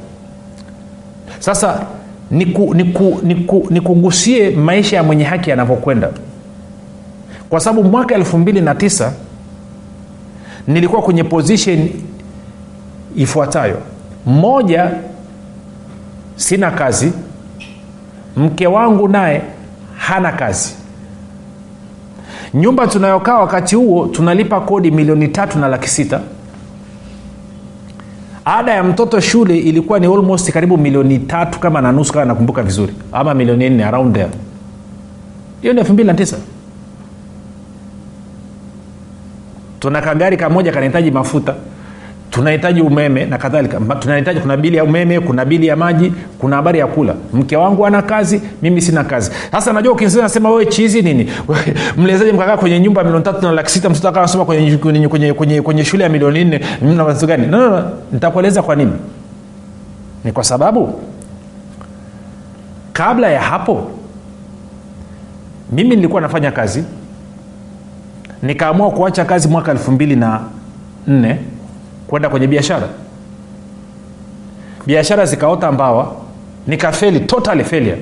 sasa 1.45 1.87
nikugusie 2.31 2.85
niku, 2.85 3.21
niku, 3.27 3.67
niku 3.71 4.11
maisha 4.57 4.97
ya 4.97 5.03
mwenye 5.03 5.25
haki 5.25 5.51
yanavyokwenda. 5.51 6.11
Kwa 7.51 7.61
sababu 7.61 7.89
mwaka 7.89 8.15
elfu 8.15 8.39
mbili 8.39 8.61
na 8.61 8.75
tisa 8.75 9.13
nilikuwa 10.67 11.03
kwenye 11.03 11.25
position 11.25 11.89
ifuatayo. 13.17 13.79
Moja 14.27 14.91
sina 16.37 16.71
kazi. 16.71 17.13
Mke 18.37 18.67
wangu 18.67 19.09
naye 19.09 19.43
hana 19.97 20.33
kazi. 20.33 20.75
Nyumba 22.55 22.87
tunayokaa 22.87 23.39
wakati 23.39 23.77
huo 23.77 24.07
tunalipa 24.07 24.61
kodi 24.61 24.91
milioni 24.91 25.29
tatu 25.29 25.59
na 25.59 25.69
laki 25.69 25.89
sita 25.89 26.21
ada 28.45 28.73
ya 28.75 28.83
mtoto 28.85 29.21
shule 29.21 29.59
ilikuwa 29.59 29.99
ni 29.99 30.07
almost 30.07 30.53
karibu 30.53 30.77
milioni 30.79 31.19
tatu 31.19 31.59
kama 31.59 31.81
na 31.81 31.93
nusu 31.93 32.13
kama 32.13 32.25
nakumbuka 32.25 32.63
vizuri. 32.63 32.95
Ama 33.13 33.35
milioni 33.35 33.71
nne 33.71 33.85
around 33.85 34.15
there. 34.15 34.31
Hiyo 35.63 35.73
ni 35.75 35.81
elfu 35.81 35.93
mbili 35.93 36.07
na 36.07 36.15
tisa. 36.15 36.37
Tuna 39.81 40.01
kagari 40.03 40.37
kamoja 40.37 40.73
kanahitaji 40.73 41.11
mafuta 41.11 41.55
tunahitaji 42.35 42.81
umeme 42.81 43.25
na 43.27 43.39
kadhalika. 43.39 43.81
Tunahitaji 43.81 44.41
kuna 44.41 44.57
bili 44.57 44.77
ya 44.77 44.85
umeme 44.85 45.21
kuna 45.21 45.45
bili 45.45 45.67
ya 45.67 45.77
maji 45.77 46.13
kuna 46.39 46.57
habari 46.57 46.79
ya 46.79 46.87
kula. 46.87 47.15
Mke 47.33 47.57
wangu 47.57 47.87
ana 47.87 48.03
kazi 48.03 48.41
mimi 48.63 48.81
sina 48.81 49.05
kazi. 49.05 49.31
Sasa 49.53 49.73
najua 49.73 49.93
ukinasema 49.93 50.23
nasema 50.23 50.51
wewe 50.51 50.67
chizi 50.67 51.03
nini? 51.03 51.31
Mlezaji 51.97 52.33
mkakaa 52.33 52.57
kwenye 52.57 52.81
nyumba 52.81 53.01
ya 53.01 53.05
milioni 53.05 53.25
tatu 53.25 53.43
na 53.43 53.53
laki 53.53 53.71
sita 53.71 53.91
mtoto 53.91 54.09
anasoma 54.09 54.45
kwenye, 54.45 54.77
kwenye, 54.77 55.09
kwenye, 55.09 55.33
kwenye, 55.33 55.63
kwenye 55.63 55.85
shule 55.85 56.05
ya 56.05 56.11
milioni 56.11 56.45
nne. 56.45 56.61
Na 56.83 57.15
gani? 57.27 57.47
No, 57.47 57.59
no, 57.59 57.71
no. 57.71 57.91
nitakueleza 58.13 58.63
kwa 58.63 58.77
nini. 58.77 58.93
Ni 60.25 60.33
kwa 60.33 60.45
sababu 60.45 61.01
kabla 62.93 63.31
ya 63.31 63.41
hapo 63.43 63.91
mimi 65.73 65.97
nilikuwa 65.97 66.21
nafanya 66.21 66.51
kazi. 66.51 66.85
Nikaamua 68.43 68.91
kuacha 68.91 69.25
kazi 69.25 69.49
mwaka 69.49 69.73
elfu 69.73 69.93
mbili 69.93 70.17
na 70.17 70.41
nne 71.07 71.39
kwenda 72.07 72.29
kwenye 72.29 72.47
biashara. 72.47 72.89
Biashara 74.87 75.27
zikaota 75.27 75.73
mbawa 75.73 76.13
nikafeli 76.67 77.21
totally 77.21 77.65
failure. 77.65 77.99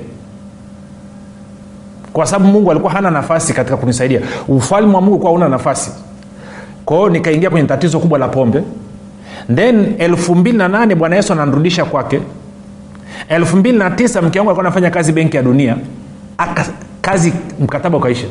Kwa 2.12 2.26
sababu 2.26 2.52
mungu 2.52 2.70
alikuwa 2.70 2.92
hana 2.92 3.10
nafasi 3.10 3.52
katika 3.54 3.76
kunisaidia. 3.76 4.20
Ufalme 4.48 4.94
wa 4.94 5.00
mungu 5.00 5.18
kuwa 5.18 5.32
una 5.32 5.48
nafasi. 5.48 5.90
Kwa 6.84 7.10
nikaingia 7.10 7.50
kwenye 7.50 7.66
tatizo 7.68 8.00
kubwa 8.00 8.18
la 8.18 8.28
pombe. 8.28 8.62
Then 9.54 9.94
elfu 9.98 10.34
mbili 10.34 10.58
na 10.58 10.68
nane 10.68 10.94
bwana 10.94 11.16
yesu 11.16 11.32
ananrudisha 11.32 11.84
kwake. 11.84 12.20
Elfu 13.28 13.56
mbili 13.56 13.78
na 13.78 13.90
tisa 13.90 14.22
mke 14.22 14.38
wangu 14.38 14.50
alikuwa 14.50 14.66
anafanya 14.66 14.90
kazi 14.90 15.12
benki 15.12 15.36
ya 15.36 15.42
dunia. 15.42 15.76
Aka, 16.38 16.66
kazi 17.00 17.32
mkataba 17.60 17.98
ukaisha. 17.98 18.26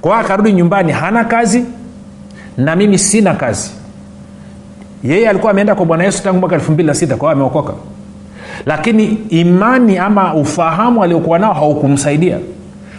Kwa 0.00 0.18
akarudi 0.18 0.52
nyumbani 0.52 0.92
hana 0.92 1.24
kazi 1.24 1.64
na 2.56 2.76
mimi 2.76 2.98
sina 2.98 3.34
kazi. 3.34 3.70
Yeye 5.04 5.28
alikuwa 5.28 5.52
ameenda 5.52 5.74
kwa 5.74 5.86
bwana 5.86 6.04
yesu 6.04 6.22
tangu 6.22 6.38
mwaka 6.40 6.54
elfu 6.54 6.72
mbili 6.72 6.86
na 6.86 6.94
sita 6.94 7.16
kwa 7.16 7.32
ameokoka. 7.32 7.72
Lakini 8.66 9.04
imani 9.28 9.98
ama 9.98 10.34
ufahamu 10.34 11.02
aliokuwa 11.02 11.38
nao 11.38 11.52
haukumsaidia. 11.52 12.38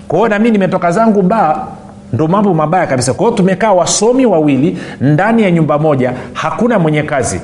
Kwa 0.07 0.17
hiyo 0.19 0.29
nami 0.29 0.51
nimetoka 0.51 0.91
zangu 0.91 1.21
baa 1.21 1.67
ndo 2.13 2.27
mambo 2.27 2.53
mabaya 2.53 2.87
kabisa. 2.87 3.13
Kwa 3.13 3.25
hiyo 3.25 3.37
tumekaa 3.37 3.71
wasomi 3.71 4.25
wawili 4.25 4.77
ndani 5.01 5.43
ya 5.43 5.51
nyumba 5.51 5.79
moja 5.79 6.13
hakuna 6.33 6.79
mwenye 6.79 7.03
kazi. 7.03 7.41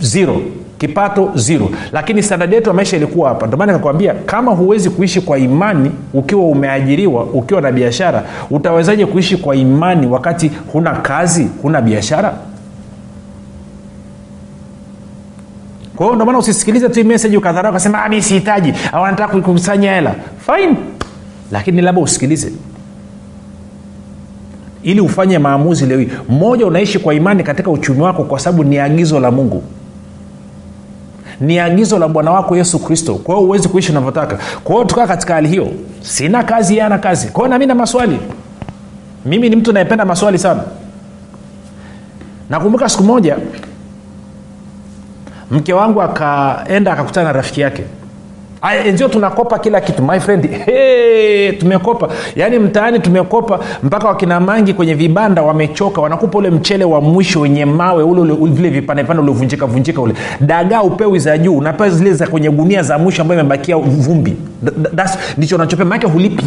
Zero 0.00 0.40
kipato 0.80 1.30
zero. 1.34 1.70
Lakini 1.92 2.22
standadi 2.22 2.54
yetu 2.54 2.68
ya 2.68 2.74
maisha 2.74 2.96
ilikuwa 2.96 3.28
hapa. 3.28 3.46
Ndomana 3.46 3.72
nikakwambia 3.72 4.14
kama 4.14 4.52
huwezi 4.52 4.90
kuishi 4.90 5.20
kwa 5.20 5.38
imani 5.38 5.90
ukiwa 6.14 6.44
umeajiriwa 6.44 7.24
ukiwa 7.24 7.60
na 7.60 7.72
biashara 7.72 8.24
utawezaje 8.50 9.06
kuishi 9.06 9.36
kwa 9.36 9.56
imani 9.56 10.06
wakati 10.06 10.50
huna 10.72 10.90
kazi 10.92 11.48
huna 11.62 11.80
biashara? 11.80 12.34
Kwa 15.96 16.06
hiyo 16.06 16.16
ndomana 16.16 16.38
usisikilize 16.38 16.88
tu 16.88 17.04
meseji 17.04 17.36
ukadharau 17.36 17.70
ukasema 17.70 18.08
mi 18.08 18.22
sihitaji. 18.22 18.74
Au 18.92 19.04
anataka 19.04 19.32
kukusanya 19.40 19.94
hela. 19.94 20.14
Fine. 20.46 20.76
Lakini 21.52 21.80
labda 21.82 22.00
usikilize. 22.00 22.52
Ili 24.82 25.00
ufanye 25.00 25.38
maamuzi 25.38 25.86
leo 25.86 25.98
hii. 25.98 26.08
Mmoja 26.28 26.66
unaishi 26.66 26.98
kwa 26.98 27.14
imani 27.14 27.42
katika 27.42 27.70
uchumi 27.70 28.00
wako 28.00 28.24
kwa 28.24 28.38
sababu 28.38 28.64
ni 28.64 28.78
agizo 28.78 29.20
la 29.20 29.30
mungu 29.30 29.62
ni 31.40 31.58
agizo 31.58 31.98
la 31.98 32.08
bwana 32.08 32.30
wako 32.30 32.56
yesu 32.56 32.78
kristo. 32.78 33.14
Kwa 33.14 33.34
hiyo 33.34 33.46
huwezi 33.46 33.68
kuishi 33.68 33.90
unavyotaka. 33.92 34.38
Kwa 34.64 34.74
hiyo 34.74 34.84
tukaa 34.84 35.06
katika 35.06 35.34
hali 35.34 35.48
hiyo. 35.48 35.68
Sina 36.00 36.42
kazi 36.44 36.76
yana 36.76 36.98
kazi. 36.98 37.28
Kwa 37.28 37.40
hiyo 37.44 37.48
nami 37.48 37.66
na 37.66 37.74
maswali. 37.74 38.18
Mimi 39.26 39.48
ni 39.48 39.56
mtu 39.56 39.72
nayependa 39.72 40.04
maswali 40.04 40.38
sana. 40.38 40.62
Nakumbuka 42.50 42.88
siku 42.88 43.02
moja 43.02 43.36
mke 45.50 45.72
wangu 45.72 46.02
akaenda 46.02 46.92
akakutana 46.92 47.26
na 47.26 47.32
rafiki 47.32 47.60
yake 47.60 47.84
enzio 48.86 49.08
tunakopa 49.08 49.58
kila 49.58 49.80
kitu 49.80 50.02
my 50.02 50.20
friend. 50.20 50.50
Hey, 50.64 51.52
tumekopa. 51.52 52.08
Yaani 52.36 52.58
mtaani 52.58 52.98
tumekopa 52.98 53.60
mpaka 53.82 54.08
wakina 54.08 54.40
mangi 54.40 54.74
kwenye 54.74 54.94
vibanda 54.94 55.42
wamechoka 55.42 56.00
wanakupa 56.00 56.38
ule 56.38 56.50
mchele 56.50 56.84
wa 56.84 57.00
mwisho 57.00 57.40
wenye 57.40 57.64
mawe 57.64 58.02
ule, 58.04 58.20
ule, 58.20 58.32
ule 58.32 58.52
vile 58.52 58.68
vipandepande 58.70 59.22
uliovunjika 59.22 59.66
vunjika 59.66 60.00
ule. 60.00 60.14
Dagaa 60.40 60.82
upewi 60.82 61.18
za 61.18 61.38
juu 61.38 61.56
unapewa 61.56 61.90
zile 61.90 62.12
za 62.12 62.26
kwenye 62.26 62.50
gunia 62.50 62.82
za 62.82 62.98
mwisho 62.98 63.22
ambayo 63.22 63.40
imebakia 63.40 63.76
vumbi. 63.76 64.36
Ndicho 65.36 65.56
unachopea 65.56 65.84
maake 65.86 66.06
hulipi. 66.06 66.44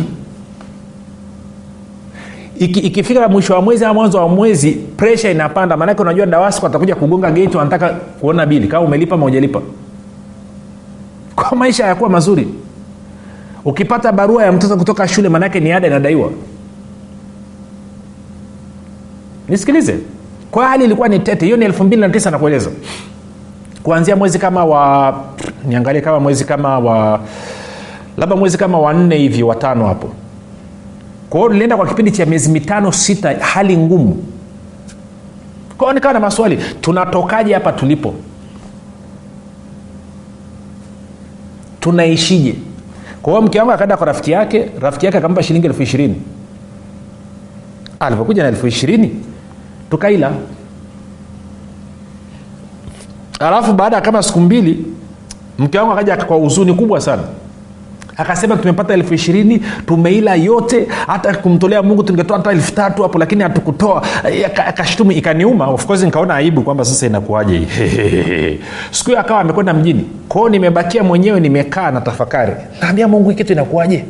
Iki, 2.60 3.16
mwisho 3.30 3.54
wa 3.54 3.62
mwezi 3.62 3.86
ama 3.86 3.94
mwanzo 3.94 4.18
wa 4.18 4.30
mwezi 4.30 4.72
presha 4.72 5.32
inapanda 5.32 5.78
maanake 5.78 6.02
unajua 6.02 6.26
dawasco 6.26 6.68
atakuja 6.68 6.96
kugonga 6.96 7.32
geti 7.32 7.58
wanataka 7.58 7.90
kuona 7.90 8.46
bili. 8.46 8.68
Kama 8.68 8.86
umelipa 8.86 9.18
ma 9.18 9.26
ujalipa 9.26 9.62
kwa 11.36 11.58
maisha 11.58 11.86
yakuwa 11.88 12.10
mazuri. 12.10 12.48
Ukipata 13.66 14.12
barua 14.12 14.44
ya 14.46 14.52
mtoto 14.52 14.78
kutoka 14.78 15.08
shule 15.08 15.30
maanaake 15.30 15.60
ni 15.60 15.72
ada 15.72 15.88
inadaiwa. 15.88 16.30
Nisikilize. 19.50 19.98
Kwa 20.52 20.68
hali 20.68 20.86
ilikuwa 20.86 21.08
ni 21.08 21.20
tete. 21.20 21.46
Hiyo 21.46 21.58
ni 21.58 21.66
elfu 21.66 21.84
mbili 21.84 22.02
na 22.02 22.10
tisa 22.10 22.32
nakueleza 22.32 22.70
kuanzia 23.84 24.16
mwezi 24.16 24.40
kama 24.40 24.66
wa 24.66 25.14
niangalie 25.66 26.02
kama 26.02 26.20
mwezi 26.20 26.46
kama 26.46 26.80
wa 26.80 27.20
labda 28.18 28.36
mwezi 28.36 28.58
kama 28.58 28.80
wanne 28.80 29.18
hivi 29.18 29.44
watano 29.44 29.88
hapo. 29.88 30.10
Kwao 31.30 31.50
nilienda 31.50 31.78
kwa 31.78 31.88
kipindi 31.88 32.12
cha 32.12 32.26
miezi 32.26 32.50
mitano 32.50 32.92
sita 32.92 33.36
hali 33.40 33.78
ngumu. 33.78 34.24
Kwao 35.78 35.94
nikawa 35.94 36.14
na 36.14 36.20
maswali. 36.20 36.60
Tunatokaje 36.82 37.54
hapa 37.54 37.72
tulipo 37.72 38.14
tunaishije? 41.84 42.56
Kwa 43.22 43.34
hiyo 43.34 43.42
mke 43.42 43.60
wangu 43.60 43.72
akaenda 43.72 43.98
kwa 43.98 44.06
rafiki 44.08 44.32
yake 44.32 44.70
rafiki 44.82 45.06
yake 45.06 45.18
akampa 45.18 45.44
shilingi 45.44 45.68
elfu 45.68 45.84
ishirini. 45.84 46.16
Alivyokuja 48.00 48.44
na 48.44 48.50
elfu 48.50 48.68
ishirini 48.68 49.12
tukaila. 49.90 50.32
Alafu 53.40 53.74
baada 53.74 53.96
ya 53.96 54.02
kama 54.02 54.24
siku 54.24 54.40
mbili 54.40 54.86
mke 55.60 55.78
wangu 55.80 55.92
akaja 55.92 56.18
kwa 56.18 56.38
huzuni 56.38 56.74
kubwa 56.74 57.02
sana 57.02 57.24
akasema 58.18 58.58
tumepata 58.58 58.94
elfu 58.94 59.14
ishirini 59.14 59.62
tumeila 59.86 60.36
yote 60.36 60.88
hata 61.08 61.36
kumtolea 61.36 61.84
mungu 61.84 62.04
tungetoa 62.04 62.38
hata 62.38 62.52
elfu 62.52 62.74
tatu 62.74 63.04
hapo 63.04 63.18
lakini 63.20 63.44
hatukutoa. 63.44 64.04
Akashtumu 64.68 65.12
ikaniuma. 65.12 65.68
Of 65.68 65.86
course 65.86 66.04
nikaona 66.04 66.36
aibu 66.36 66.62
kwamba 66.62 66.86
sasa 66.86 67.06
inakuaje 67.06 67.58
hii 67.58 68.60
siku 68.92 69.10
hiyo 69.10 69.20
akawa 69.20 69.40
amekwenda 69.42 69.74
mjini. 69.74 70.06
Kwao 70.30 70.50
nimebakia 70.50 71.04
mwenyewe 71.04 71.40
nimekaa 71.40 71.92
na 71.92 72.02
tafakari. 72.02 72.54
Naambia 72.82 73.08
mungu 73.08 73.34
kitu 73.34 73.54
inakuaje 73.54 74.06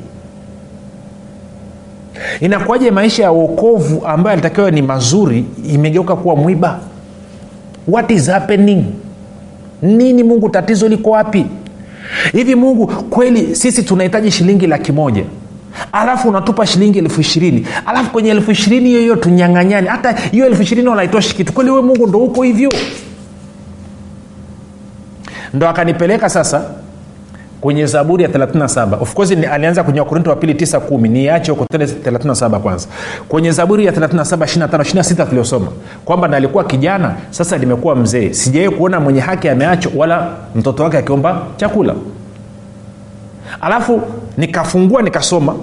inakuaje 2.40 2.92
maisha 2.92 3.24
ya 3.24 3.32
uokovu 3.32 4.06
ambayo 4.08 4.34
alitakiwa 4.34 4.72
ni 4.72 4.82
mazuri 4.82 5.46
imegeuka 5.74 6.16
kuwa 6.16 6.36
mwiba? 6.36 6.80
What 7.88 8.12
is 8.12 8.30
happening? 8.30 8.86
Nini 9.82 10.24
mungu 10.24 10.50
tatizo 10.50 10.88
liko 10.88 11.10
wapi 11.12 11.46
hivi 12.32 12.55
mungu 12.55 12.88
kweli 12.88 13.55
sisi 13.55 13.84
tunahitaji 13.84 14.32
shilingi 14.32 14.67
laki 14.67 14.91
moja? 14.91 15.24
Alafu 15.91 16.29
unatupa 16.29 16.65
shilingi 16.65 17.00
elfu 17.00 17.22
ishirini. 17.22 17.67
Alafu 17.86 18.12
kwenye 18.12 18.29
elfu 18.29 18.51
ishirini 18.51 18.89
hiyo 18.89 19.01
hiyo 19.01 19.15
tunyang'anyani 19.15 19.88
hata 19.88 20.12
hiyo 20.12 20.46
elfu 20.46 20.62
ishirini 20.62 20.88
wanaitoshi 20.88 21.36
kitu. 21.36 21.53
Kweli 21.53 21.70
we 21.72 21.82
mungu 21.82 22.08
ndo 22.08 22.20
huko 22.20 22.43
hivyo? 22.43 22.70
Ndo 25.53 25.70
akanipeleka 25.70 26.29
sasa 26.29 26.65
kwenye 27.63 27.86
zaburi 27.86 28.24
ya 28.24 28.29
37 28.29 29.01
of 29.01 29.13
course 29.13 29.32
ni, 29.32 29.46
alianza 29.46 29.84
kwenye 29.84 30.00
wakorinto 30.00 30.29
wa 30.29 30.36
pili 30.36 30.53
9 30.53 30.79
1 30.79 31.08
niache 31.10 31.51
huko 31.51 31.65
tele 31.72 31.86
37 31.86 32.60
kwanza. 32.60 32.88
Kwenye 33.29 33.51
zaburi 33.51 33.86
ya 33.86 33.91
37 33.91 34.38
25 34.38 34.67
26 34.67 35.27
tuliosoma 35.29 35.67
kwamba 36.05 36.27
nalikuwa 36.27 36.63
kijana 36.63 37.15
sasa 37.29 37.58
limekuwa 37.58 37.96
mzee. 37.96 38.34
Sijawai 38.34 38.70
kuona 38.70 39.00
mwenye 39.00 39.20
haki 39.20 39.50
ameachwa 39.50 39.91
wala 39.96 40.27
mtoto 40.55 40.84
wake 40.84 40.98
akiomba 40.98 41.41
chakula. 41.58 41.96
Alafu 43.62 44.01
nikafungua 44.38 45.01
nikasoma. 45.01 45.55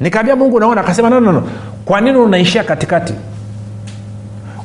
Nikaambia 0.00 0.36
mungu 0.36 0.60
naona. 0.60 0.80
Akasema 0.80 1.10
no, 1.10 1.20
no. 1.20 1.42
kwa 1.84 2.00
nini 2.00 2.18
unaishia 2.18 2.64
katikati 2.64 3.14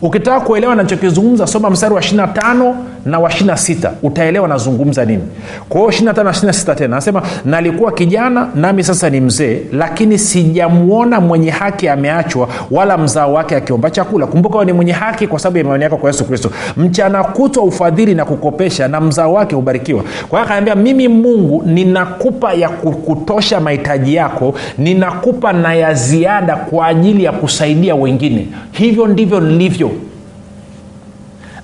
ukitaka 0.02 0.40
kuelewa 0.40 0.76
nachokizungumza 0.76 1.48
soma 1.48 1.70
mstari 1.70 1.94
wa 1.94 2.02
25 2.02 2.74
na 3.06 3.20
wa 3.20 3.30
26 3.30 3.92
utaelewa 4.04 4.48
nazungumza 4.48 5.06
nini. 5.06 5.24
Kwa 5.70 5.82
hiyo 5.82 5.92
25 6.12 6.24
na 6.24 6.32
26 6.32 6.76
tena 6.76 6.96
anasema 6.96 7.22
nalikuwa 7.46 7.92
kijana 7.92 8.50
nami 8.56 8.84
sasa 8.84 9.10
ni 9.10 9.22
mzee 9.22 9.60
lakini 9.74 10.18
sijamwona 10.18 11.22
mwenye 11.22 11.50
haki 11.52 11.88
ameachwa 11.90 12.48
wala 12.72 12.98
mzao 12.98 13.34
wake 13.34 13.56
akiomba 13.56 13.90
chakula. 13.92 14.28
Kumbuka 14.28 14.66
ni 14.66 14.74
mwenye 14.74 14.92
haki 14.92 15.28
kwa 15.28 15.40
sababu 15.40 15.58
ya 15.58 15.64
imani 15.64 15.84
yako 15.84 15.98
kwa 15.98 16.10
yesu 16.10 16.26
kristo. 16.26 16.52
Mchana 16.78 17.24
kutwa 17.24 17.64
ufadhili 17.64 18.16
na 18.16 18.26
kukopesha 18.26 18.88
na 18.88 19.02
mzao 19.02 19.34
wake 19.34 19.56
hubarikiwa 19.56 20.04
kwa 20.30 20.40
hiyo 20.40 20.52
akaambia 20.52 20.76
mimi 20.76 21.08
mungu 21.08 21.64
ninakupa 21.66 22.54
ya 22.54 22.70
kutosha 22.70 23.60
mahitaji 23.60 24.16
yako 24.16 24.54
ninakupa 24.78 25.54
na 25.54 25.74
ya 25.74 25.94
ziada 25.94 26.56
kwa 26.56 26.88
ajili 26.88 27.24
ya 27.24 27.32
kusaidia 27.32 27.96
wengine. 27.96 28.48
Hivyo 28.72 29.08
ndivyo 29.08 29.40
nilivyo 29.40 29.87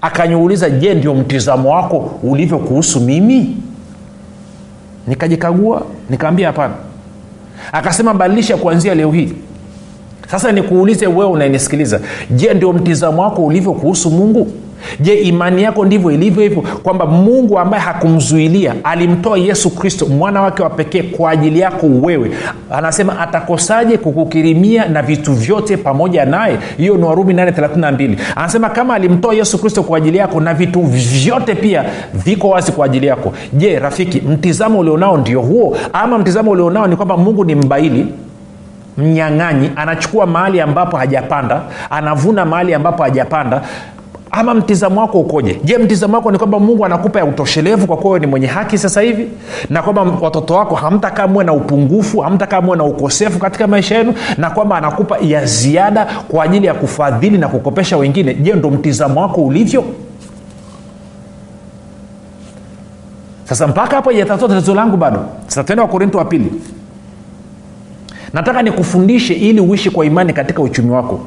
akaniuliza 0.03 0.69
je 0.69 0.93
ndio 0.93 1.13
mtizamo 1.13 1.69
wako 1.75 2.11
ulivyo 2.23 2.57
kuhusu 2.59 2.99
mimi? 3.01 3.57
Nikajikagua 5.07 5.85
nikaambia 6.09 6.47
hapana. 6.47 6.73
Akasema 7.71 8.13
badilisha 8.13 8.57
kuanzia 8.57 8.95
leo 8.95 9.11
hii. 9.11 9.33
Sasa 10.31 10.51
nikuulize 10.51 11.07
wewe 11.07 11.25
unanisikiliza 11.25 11.99
je 12.31 12.53
ndio 12.53 12.73
mtizamo 12.73 13.21
wako 13.21 13.45
ulivyo 13.45 13.73
kuhusu 13.73 14.09
mungu 14.11 14.47
je 14.99 15.13
imani 15.15 15.63
yako 15.63 15.86
ndivyo 15.86 16.12
ilivyo 16.12 16.43
hivyo? 16.43 16.62
Kwamba 16.62 17.06
mungu 17.06 17.60
ambaye 17.60 17.84
hakumzuilia 17.84 18.73
alimtoa 18.84 19.38
yesu 19.38 19.69
kristo 19.75 20.06
mwana 20.06 20.41
wake 20.41 20.63
wa 20.63 20.69
pekee 20.69 21.03
kwa 21.03 21.32
ajili 21.32 21.60
yako 21.60 21.88
wewe. 22.01 22.32
Anasema 22.71 23.19
atakosaje 23.19 23.97
kukukirimia 23.97 24.86
na 24.86 25.01
vitu 25.01 25.34
vyote 25.34 25.77
pamoja 25.77 26.25
naye? 26.25 26.58
Hiyo 26.77 26.97
ni 26.97 27.03
warumi 27.03 27.34
832 27.34 28.15
anasema 28.36 28.69
kama 28.69 28.93
alimtoa 28.95 29.34
yesu 29.34 29.58
kristo 29.62 29.84
kwa 29.84 29.97
ajili 29.97 30.17
yako 30.17 30.41
na 30.41 30.53
vitu 30.53 30.82
vyote 30.82 31.56
pia 31.56 31.86
viko 32.13 32.49
wazi 32.49 32.71
kwa 32.71 32.86
ajili 32.86 33.08
yako. 33.08 33.34
Je 33.53 33.79
rafiki 33.79 34.21
mtizamo 34.21 34.79
ulionao 34.79 35.17
ndio 35.17 35.41
huo? 35.41 35.77
Ama 35.93 36.17
mtizamo 36.17 36.51
ulionao 36.51 36.88
ni 36.88 36.95
kwamba 36.95 37.17
mungu 37.17 37.45
ni 37.45 37.56
mbaili 37.56 38.08
mnyang'anyi 38.97 39.71
anachukua 39.75 40.25
mahali 40.25 40.62
ambapo 40.62 40.97
hajapanda 40.97 41.62
anavuna 41.89 42.45
mahali 42.45 42.73
ambapo 42.73 43.03
hajapanda 43.03 43.62
ama 44.35 44.53
mtizamo 44.53 45.01
wako 45.01 45.19
ukoje? 45.19 45.59
Je 45.63 45.77
mtizamo 45.77 46.15
wako 46.17 46.31
ni 46.31 46.37
kwamba 46.37 46.59
mungu 46.59 46.85
anakupa 46.85 47.19
ya 47.19 47.25
utoshelevu 47.25 47.87
kwa 47.87 47.97
kuwa 47.97 48.19
ni 48.19 48.27
mwenye 48.27 48.47
haki 48.47 48.77
sasa 48.77 49.01
hivi? 49.01 49.27
Na 49.69 49.81
kwamba 49.81 50.01
watoto 50.21 50.53
wako 50.53 50.75
hamtakaa 50.75 51.27
muwe 51.27 51.43
na 51.45 51.53
upungufu 51.53 52.19
hamtakaa 52.19 52.61
muwe 52.61 52.77
na 52.77 52.83
ukosefu 52.83 53.39
katika 53.39 53.67
maisha 53.67 53.97
yenu? 53.97 54.13
Na 54.37 54.49
kwamba 54.49 54.77
anakupa 54.77 55.17
ya 55.17 55.45
ziada 55.45 56.05
kwa 56.27 56.43
ajili 56.43 56.67
ya 56.67 56.73
kufadhili 56.73 57.37
na 57.37 57.47
kukopesha 57.47 57.97
wengine? 57.97 58.33
Je 58.33 58.53
ndo 58.53 58.69
mtizamo 58.69 59.21
wako 59.21 59.41
ulivyo? 59.41 59.83
Sasa 63.43 63.67
mpaka 63.67 63.95
hapo 63.95 64.11
ijatatua 64.11 64.47
tatizo 64.49 64.75
langu 64.75 64.97
bado. 64.97 65.25
Sasa 65.47 65.63
tuende 65.63 65.81
wakorinto 65.81 66.17
wa 66.17 66.25
pili. 66.25 66.51
Nataka 68.33 68.61
nikufundishe 68.61 69.33
ili 69.33 69.59
uishi 69.61 69.89
kwa 69.89 70.05
imani 70.05 70.33
katika 70.33 70.61
uchumi 70.61 70.89
wako. 70.91 71.19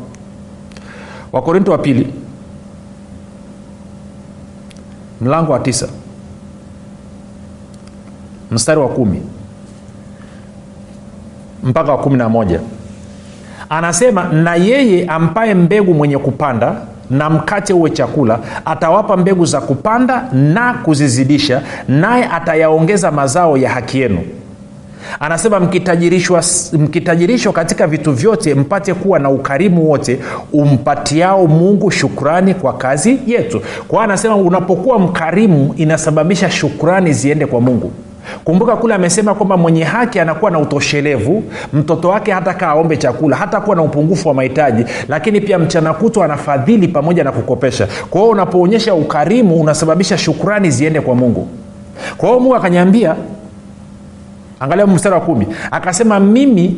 Wakorinto 1.33 1.73
wa 1.73 1.79
pili 1.79 2.07
mlango 5.21 5.53
wa 5.53 5.59
tisa. 5.59 5.89
Mstari 8.51 8.81
wa 8.81 8.89
kumi. 8.89 9.23
Mpaka 11.63 11.93
wa 11.93 11.99
kumi 11.99 12.17
na 12.17 12.29
moja. 12.29 12.61
Anasema 13.69 14.25
na 14.25 14.55
yeye 14.55 15.07
ampaye 15.07 15.55
mbegu 15.55 15.95
mwenye 15.95 16.19
kupanda 16.19 16.75
na 17.11 17.31
mkate 17.31 17.73
uwe 17.73 17.91
chakula 17.91 18.39
atawapa 18.65 19.17
mbegu 19.17 19.47
za 19.47 19.61
kupanda 19.61 20.29
na 20.33 20.75
kuzizidisha 20.75 21.63
naye 21.89 22.25
atayaongeza 22.25 23.11
mazao 23.11 23.57
ya 23.57 23.71
haki 23.71 24.01
yenu 24.01 24.19
anasema 25.21 25.61
mkitajirishwa, 25.61 26.43
mkitajirishwa 26.73 27.53
katika 27.53 27.87
vitu 27.87 28.13
vyote 28.13 28.55
mpate 28.55 28.95
kuwa 28.95 29.19
na 29.19 29.31
ukarimu 29.31 29.91
wote 29.91 30.19
umpatiao 30.53 31.47
mungu 31.47 31.91
shukrani 31.91 32.55
kwa 32.55 32.73
kazi 32.73 33.19
yetu. 33.27 33.61
Kwa 33.89 34.05
anasema 34.05 34.37
unapokuwa 34.37 34.99
mkarimu 34.99 35.75
inasababisha 35.77 36.51
shukrani 36.51 37.13
ziende 37.13 37.47
kwa 37.47 37.61
mungu. 37.61 37.93
Kumbuka 38.45 38.77
kule 38.77 38.95
amesema 38.95 39.35
kwamba 39.35 39.57
mwenye 39.57 39.85
haki 39.85 40.21
anakuwa 40.21 40.51
na 40.51 40.59
utoshelevu 40.59 41.43
mtoto 41.73 42.09
wake 42.09 42.33
hata 42.33 42.55
kaa 42.55 42.67
aombe 42.69 42.97
chakula 42.97 43.37
hata 43.37 43.61
kuwa 43.61 43.77
na 43.77 43.83
upungufu 43.83 44.29
wa 44.29 44.35
mahitaji 44.35 44.85
lakini 45.09 45.41
pia 45.41 45.59
mchana 45.59 45.95
kutwa 45.95 46.25
anafadhili 46.25 46.89
pamoja 46.89 47.25
na 47.25 47.33
kukopesha. 47.33 47.89
Kwa 48.11 48.21
hiyo 48.21 48.33
unapoonyesha 48.33 48.95
ukarimu 48.95 49.61
unasababisha 49.61 50.19
shukrani 50.19 50.71
ziende 50.71 51.01
kwa 51.01 51.15
mungu. 51.15 51.49
Kwa 52.17 52.29
hiyo 52.29 52.41
mungu 52.41 52.57
akanyambia 52.57 53.17
angalia 54.61 54.87
mstari 54.87 55.15
wa 55.15 55.21
kumi. 55.21 55.47
Akasema 55.71 56.21
mimi 56.21 56.77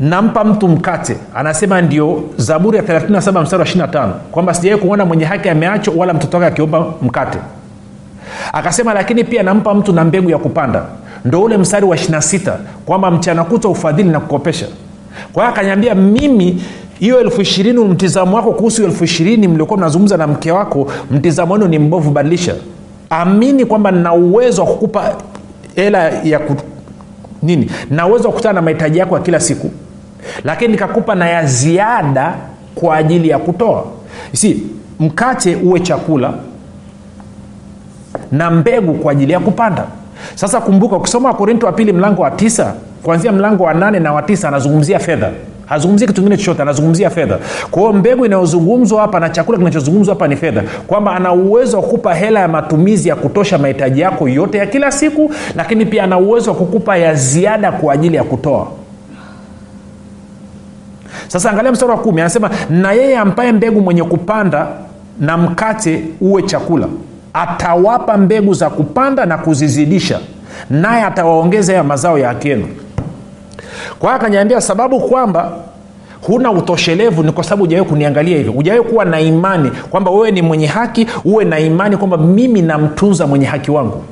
nampa 0.00 0.44
mtu 0.44 0.68
mkate. 0.68 1.16
Anasema 1.34 1.80
ndio 1.82 2.22
zaburi 2.36 2.76
ya 2.76 2.82
37 2.82 3.42
mstari 3.42 3.62
wa 3.62 3.86
25 3.86 4.10
kwamba 4.30 4.54
sijawai 4.54 4.80
kuona 4.80 5.04
mwenye 5.04 5.24
haki 5.24 5.48
ameachwa 5.48 5.94
wala 5.96 6.14
mtoto 6.14 6.36
wake 6.36 6.46
akiomba 6.46 6.86
mkate. 7.02 7.38
Akasema 8.52 8.94
lakini 8.94 9.24
pia 9.24 9.42
nampa 9.42 9.74
mtu 9.74 9.92
na 9.92 10.04
mbegu 10.04 10.30
ya 10.30 10.38
kupanda. 10.38 10.82
Ndo 11.24 11.42
ule 11.42 11.56
mstari 11.58 11.86
wa 11.86 11.96
26 11.96 12.52
kwamba 12.86 13.10
mchana 13.10 13.44
kuta 13.44 13.68
ufadhili 13.68 14.08
na 14.08 14.20
kukopesha. 14.20 14.66
Kwa 15.32 15.42
hiyo 15.44 15.54
akanyambia 15.54 15.94
mimi 15.94 16.62
hiyo 16.98 17.20
elfu 17.20 17.40
ishirini 17.40 17.84
mtizamo 17.84 18.36
wako 18.36 18.52
kuhusu 18.52 18.84
elfu 18.84 19.04
ishirini 19.04 19.48
mliokuwa 19.48 19.78
mnazungumza 19.78 20.16
na 20.16 20.26
mke 20.26 20.52
wako 20.52 20.92
mtizamo 21.10 21.54
wenu 21.54 21.68
ni 21.68 21.78
mbovu 21.78 22.10
badilisha. 22.10 22.54
Amini 23.10 23.64
kwamba 23.64 23.90
nina 23.90 24.12
uwezo 24.14 24.62
wa 24.62 24.68
kukupa 24.68 25.14
hela 25.74 25.98
ya 26.08 26.38
nini? 27.42 27.70
Na 27.90 28.06
wa 28.06 28.18
kukutana 28.28 28.52
na 28.54 28.62
mahitaji 28.62 28.98
yako 28.98 29.14
ya 29.14 29.22
kila 29.22 29.40
siku. 29.40 29.70
Lakini 30.44 30.72
nikakupa 30.72 31.14
na 31.14 31.28
ya 31.28 31.46
ziada 31.46 32.34
kwa 32.74 32.96
ajili 32.96 33.28
ya 33.28 33.38
kutoa. 33.38 33.84
Si 34.32 34.62
mkate 35.00 35.56
uwe 35.56 35.80
chakula 35.80 36.32
na 38.32 38.50
mbegu 38.50 38.94
kwa 38.94 39.12
ajili 39.12 39.32
ya 39.32 39.40
kupanda. 39.40 39.84
Sasa 40.34 40.60
kumbuka 40.60 40.96
ukisoma 40.96 41.28
wakorinto 41.28 41.66
wa 41.66 41.72
pili 41.72 41.92
mlango 41.92 42.22
wa 42.22 42.30
tisa 42.30 42.74
kuanzia 43.02 43.32
mlango 43.32 43.64
wa 43.64 43.74
nane 43.74 43.98
na 43.98 44.12
wa 44.12 44.22
tisa 44.22 44.48
anazungumzia 44.48 44.98
fedha 44.98 45.30
hazungumzii 45.70 46.06
kitu 46.06 46.14
kingine 46.20 46.36
chochote 46.36 46.62
anazungumzia 46.62 47.10
fedha. 47.10 47.38
Kwa 47.70 47.92
mbegu 47.92 48.26
inayozungumzwa 48.26 49.00
hapa 49.00 49.20
na 49.20 49.28
chakula 49.30 49.58
kinachozungumzwa 49.58 50.14
hapa 50.14 50.28
ni 50.28 50.36
fedha. 50.36 50.62
Kwamba 50.86 51.12
ana 51.16 51.32
uwezo 51.32 51.76
wa 51.76 51.82
kukupa 51.82 52.14
hela 52.14 52.40
ya 52.40 52.48
matumizi 52.48 53.08
ya 53.08 53.16
kutosha 53.16 53.58
mahitaji 53.58 54.00
yako 54.00 54.28
yote 54.28 54.58
ya 54.58 54.66
kila 54.66 54.92
siku 54.92 55.30
lakini 55.56 55.86
pia 55.86 56.04
ana 56.04 56.18
uwezo 56.18 56.50
wa 56.50 56.56
kukupa 56.56 56.96
ya 56.96 57.14
ziada 57.14 57.72
kwa 57.72 57.94
ajili 57.94 58.16
ya 58.16 58.24
kutoa. 58.24 58.66
Sasa 61.28 61.50
angalia 61.50 61.72
mstari 61.72 61.92
wa 61.92 61.98
kumi 61.98 62.20
anasema 62.20 62.50
na 62.70 62.92
yeye 62.92 63.18
ampaye 63.18 63.52
mbegu 63.52 63.80
mwenye 63.80 64.04
kupanda 64.04 64.66
na 65.20 65.36
mkate 65.36 66.04
uwe 66.20 66.42
chakula 66.42 66.86
atawapa 67.34 68.16
mbegu 68.16 68.54
za 68.54 68.70
kupanda 68.70 69.26
na 69.26 69.38
kuzizidisha 69.38 70.20
naye 70.70 71.02
atawaongeza 71.04 71.72
ya 71.72 71.84
mazao 71.84 72.18
ya 72.18 72.28
haki 72.28 72.48
yenu 72.48 72.68
kwa 74.00 74.08
hiyo 74.10 74.16
akaniambia 74.20 74.60
sababu 74.60 75.00
kwamba 75.00 75.52
huna 76.22 76.50
utoshelevu 76.50 77.22
ni 77.22 77.32
kwa 77.32 77.44
sababu 77.44 77.62
hujawahi 77.62 77.88
kuniangalia 77.90 78.36
hivyo. 78.36 78.52
Hujawahi 78.52 78.82
kuwa 78.84 79.04
na 79.04 79.20
imani 79.20 79.70
kwamba 79.90 80.10
wewe 80.10 80.30
ni 80.30 80.42
mwenye 80.42 80.66
haki 80.66 81.06
uwe 81.24 81.44
na 81.44 81.58
imani 81.58 81.96
kwamba 81.96 82.16
mimi 82.16 82.62
namtunza 82.62 83.26
mwenye 83.26 83.46
haki 83.46 83.70
wangu. 83.70 84.02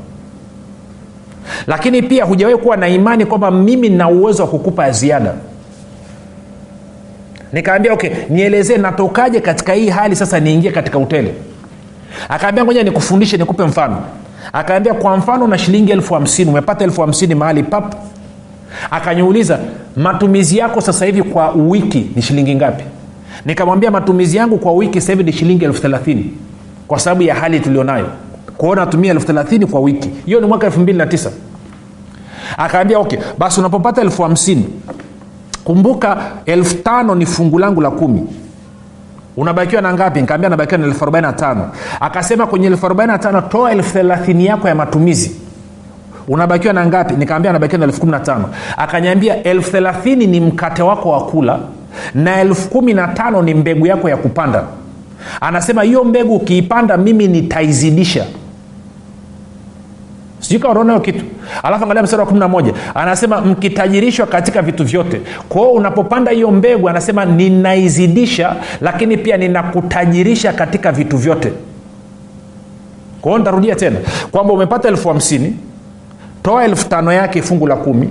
Lakini 1.66 2.02
pia 2.02 2.24
hujawahi 2.24 2.58
kuwa 2.58 2.76
na 2.76 2.88
imani 2.88 3.26
kwamba 3.26 3.50
mimi 3.50 3.88
nina 3.88 4.08
uwezo 4.08 4.42
wa 4.42 4.48
kukupa 4.48 4.84
ya 4.84 4.92
ziada. 4.92 5.34
Nikaambia 7.52 7.92
okay 7.92 8.10
nielezee 8.28 8.76
natokaje 8.76 9.40
katika 9.40 9.72
hii 9.72 9.88
hali 9.88 10.16
sasa 10.16 10.40
niingie 10.40 10.70
katika 10.70 10.98
utele 10.98 11.34
akaambia 12.28 12.64
ngoja 12.64 12.82
nikufundishe 12.82 13.36
nikupe 13.36 13.64
mfano. 13.64 14.02
Akaambia 14.52 14.94
kwa 14.94 15.16
mfano 15.16 15.46
na 15.46 15.58
shilingi 15.58 15.92
elfu 15.92 16.14
hamsini 16.14 16.50
umepata 16.50 16.84
elfu 16.84 17.00
hamsini 17.00 17.34
mahali 17.34 17.62
pap. 17.62 17.94
Akaniuliza 18.90 19.58
matumizi 19.98 20.58
yako 20.58 20.80
sasa 20.80 21.06
hivi 21.06 21.22
kwa 21.22 21.50
wiki 21.50 22.10
ni 22.16 22.22
shilingi 22.22 22.54
ngapi? 22.54 22.84
Nikamwambia 23.44 23.90
matumizi 23.90 24.36
yangu 24.36 24.58
kwa 24.58 24.72
wiki 24.72 25.00
sasa 25.00 25.12
hivi 25.12 25.24
ni 25.24 25.32
shilingi 25.32 25.64
elfu 25.64 25.82
thelathini 25.82 26.30
kwa 26.88 26.98
sababu 26.98 27.22
ya 27.22 27.34
hali 27.34 27.60
tulionayo. 27.60 28.06
Kwao 28.56 28.74
natumia 28.74 29.10
elfu 29.12 29.26
thelathini 29.26 29.66
kwa 29.66 29.80
wiki. 29.80 30.10
Hiyo 30.26 30.40
ni 30.40 30.46
mwaka 30.46 30.66
elfu 30.66 30.80
mbili 30.80 30.98
na 30.98 31.06
tisa. 31.06 31.30
Akaambia 32.56 32.98
okay 32.98 33.18
basi 33.38 33.60
unapopata 33.60 34.00
elfu 34.00 34.22
hamsini 34.22 34.64
kumbuka 35.64 36.16
elfu 36.46 36.74
tano 36.74 37.14
ni 37.14 37.26
fungu 37.26 37.58
langu 37.58 37.80
la 37.80 37.90
kumi. 37.90 38.22
Unabakiwa 39.36 39.82
na 39.82 39.94
ngapi? 39.94 40.20
Nikaambia 40.20 40.48
nabakiwa 40.50 40.78
na 40.78 40.86
elfu 40.86 41.04
arobaini 41.04 41.26
na 41.26 41.32
tano. 41.32 41.70
Akasema 42.00 42.46
kwenye 42.46 42.66
elfu 42.66 42.86
arobaini 42.86 43.12
na 43.12 43.18
tano 43.18 43.40
toa 43.40 43.72
elfu 43.72 43.92
thelathini 43.92 44.46
yako 44.46 44.68
ya 44.68 44.74
matumizi 44.74 45.36
unabakiwa 46.28 46.74
na 46.74 46.86
ngapi? 46.86 47.14
Nikaambia 47.14 47.52
nabakiwa 47.52 47.78
na 47.78 47.84
elfu 47.84 48.00
kumi 48.00 48.12
na 48.12 48.20
tano. 48.20 48.50
Akanyambia 48.76 49.42
elfu 49.42 49.70
thelathini 49.70 50.26
ni 50.26 50.40
mkate 50.40 50.82
wako 50.82 51.10
wa 51.10 51.24
kula 51.26 51.58
na 52.14 52.40
elfu 52.40 52.68
kumi 52.68 52.94
na 52.94 53.08
tano 53.08 53.42
ni 53.42 53.54
mbegu 53.54 53.86
yako 53.86 54.08
ya 54.08 54.16
kupanda. 54.16 54.64
Anasema 55.40 55.82
hiyo 55.82 56.04
mbegu 56.04 56.36
ukiipanda 56.36 56.96
mimi 56.96 57.28
nitaizidisha. 57.28 58.24
Sijui 60.40 60.58
kama 60.60 60.70
unaona 60.72 60.92
hiyo 60.92 61.00
kitu. 61.04 61.24
Alafu 61.62 61.84
angalia 61.84 62.02
mstari 62.02 62.22
wa 62.22 62.28
11 62.28 62.72
anasema 62.94 63.40
mkitajirishwa 63.40 64.26
katika 64.26 64.62
vitu 64.62 64.84
vyote. 64.84 65.20
Kwao 65.48 65.70
unapopanda 65.72 66.30
hiyo 66.30 66.50
mbegu 66.50 66.88
anasema 66.88 67.24
ninaizidisha 67.24 68.56
lakini 68.80 69.16
pia 69.16 69.36
ninakutajirisha 69.36 70.52
katika 70.52 70.92
vitu 70.92 71.16
vyote. 71.16 71.52
Kwao 73.20 73.38
nitarudia 73.38 73.74
tena. 73.74 73.96
Kwamba 74.30 74.52
umepata 74.54 74.88
elfu 74.88 75.08
hamsini 75.08 75.56
toa 76.42 76.64
elfu 76.64 76.88
tano 76.88 77.12
yake 77.12 77.42
fungu 77.42 77.66
la 77.66 77.76
kumi. 77.76 78.10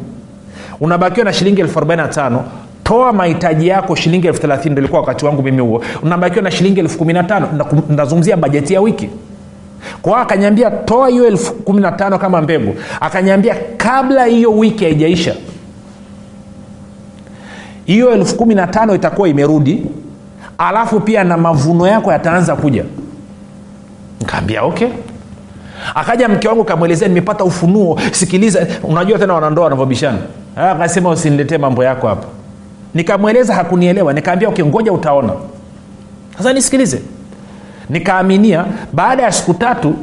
Unabakiwa 0.79 1.23
na 1.25 1.33
shilingi 1.33 1.61
elfu 1.61 1.79
arobaini 1.79 2.01
na 2.03 2.07
tano. 2.09 2.43
Toa 2.83 3.13
mahitaji 3.13 3.67
yako 3.67 3.95
shilingi 3.95 4.27
elfu 4.27 4.41
thelathini 4.41 4.71
ndo 4.71 4.79
ilikuwa 4.81 5.01
wakati 5.01 5.25
wangu 5.25 5.43
mimi 5.43 5.61
huo. 5.61 5.83
Unabakiwa 6.03 6.41
na 6.43 6.51
shilingi 6.51 6.79
elfu 6.79 6.97
kumi 6.97 7.13
na 7.13 7.23
tano. 7.23 7.47
Nazungumzia 7.89 8.37
bajeti 8.37 8.73
ya 8.73 8.81
wiki. 8.81 9.09
Kwao 10.01 10.15
akanyambia 10.15 10.71
toa 10.71 11.09
hiyo 11.09 11.27
elfu 11.27 11.53
kumi 11.53 11.81
na 11.81 11.91
tano 11.91 12.19
kama 12.19 12.41
mbegu. 12.41 12.75
Akanyambia 13.01 13.55
kabla 13.77 14.25
hiyo 14.25 14.51
wiki 14.57 14.83
haijaisha 14.83 15.35
hiyo 17.85 18.11
elfu 18.11 18.35
kumi 18.35 18.55
na 18.55 18.67
tano 18.67 18.95
itakuwa 18.95 19.29
imerudi. 19.29 19.85
Alafu 20.57 20.99
pia 20.99 21.23
na 21.23 21.37
mavuno 21.37 21.87
yako 21.87 22.11
yataanza 22.11 22.55
kuja. 22.55 22.83
Nkaambia 24.21 24.63
okay 24.63 24.87
akaja 25.95 26.27
mke 26.27 26.47
wangu 26.47 26.63
kamwelezea 26.63 27.07
nimepata 27.07 27.43
ufunuo. 27.43 27.99
Sikiliza 28.11 28.67
unajua 28.83 29.19
tena 29.19 29.33
wanandoa 29.33 29.63
wanavyobishana. 29.63 30.17
Akasema 30.55 31.09
usiniletee 31.09 31.57
mambo 31.57 31.83
yako 31.83 32.07
hapa. 32.07 32.27
Nikamweleza 32.93 33.53
hakunielewa. 33.55 34.13
Nikaambia 34.13 34.49
okay 34.49 34.65
utaona. 34.91 35.33
Sasa 36.37 36.53
nisikilize. 36.53 37.01
Nikaaminia 37.89 38.65
baada 38.93 39.23
ya 39.23 39.31
siku 39.31 39.53
tatu 39.53 39.95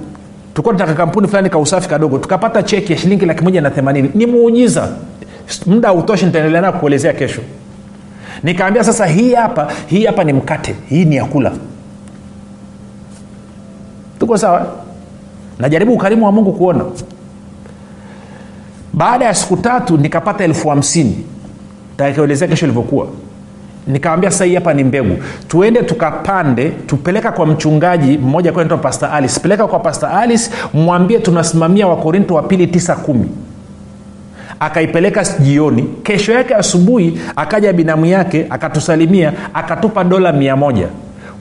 tulikuwa 0.54 0.74
tunataka 0.74 0.94
kampuni 0.96 1.28
fulani 1.28 1.50
ka 1.50 1.58
usafi 1.58 1.88
kadogo. 1.88 2.18
Tukapata 2.18 2.62
cheki 2.62 2.92
ya 2.92 2.98
shilingi 2.98 3.26
laki 3.26 3.44
moja 3.44 3.60
na 3.60 3.70
themanini. 3.70 4.10
Ni 4.14 4.26
muujiza 4.26 4.88
muda 5.66 5.88
hautoshi 5.88 6.26
nitaendelea 6.26 6.60
nao 6.60 6.72
kuelezea 6.72 7.12
kesho. 7.12 7.40
Nikaambia 8.42 8.84
sasa 8.84 9.06
hii 9.06 9.34
hapa 9.34 9.68
hii 9.86 10.06
hapa 10.06 10.24
ni 10.24 10.32
mkate. 10.32 10.74
Hii 10.88 11.04
ni 11.04 11.16
yakula 11.16 11.52
tuko 14.20 14.38
sawa 14.38 14.66
najaribu 15.58 15.92
ukarimu 15.92 16.24
wa 16.26 16.32
mungu 16.32 16.52
kuona. 16.52 16.84
Baada 18.92 19.24
ya 19.24 19.34
siku 19.34 19.56
tatu 19.56 19.96
nikapata 19.98 20.44
elfu 20.44 20.68
hamsini. 20.68 21.24
Takielezea 21.96 22.48
kesho 22.48 22.66
ilivyokuwa. 22.66 23.06
Nikawambia 23.86 24.30
sasa 24.30 24.44
hii 24.44 24.54
hapa 24.54 24.74
ni 24.74 24.84
mbegu. 24.84 25.16
Tuende 25.48 25.82
tukapande 25.82 26.70
tupeleka 26.70 27.32
kwa 27.32 27.46
mchungaji 27.46 28.18
mmoja 28.18 28.52
kwenda 28.52 28.76
pastor 28.76 29.08
alice. 29.12 29.40
Peleka 29.40 29.66
kwa 29.66 29.78
pastor 29.80 30.08
alice 30.10 30.50
mwambie 30.74 31.18
tunasimamia 31.18 31.86
wakorinto 31.88 32.34
wa 32.34 32.42
pili 32.42 32.66
tisa 32.66 32.96
kumi. 32.96 33.28
Akaipeleka 34.60 35.24
jioni. 35.40 35.82
Kesho 36.02 36.32
yake 36.32 36.54
asubuhi 36.54 37.20
akaja 37.36 37.72
binamu 37.72 38.06
yake 38.06 38.46
akatusalimia 38.50 39.32
akatupa 39.54 40.04
dola 40.04 40.32
mia 40.32 40.56
moja 40.56 40.88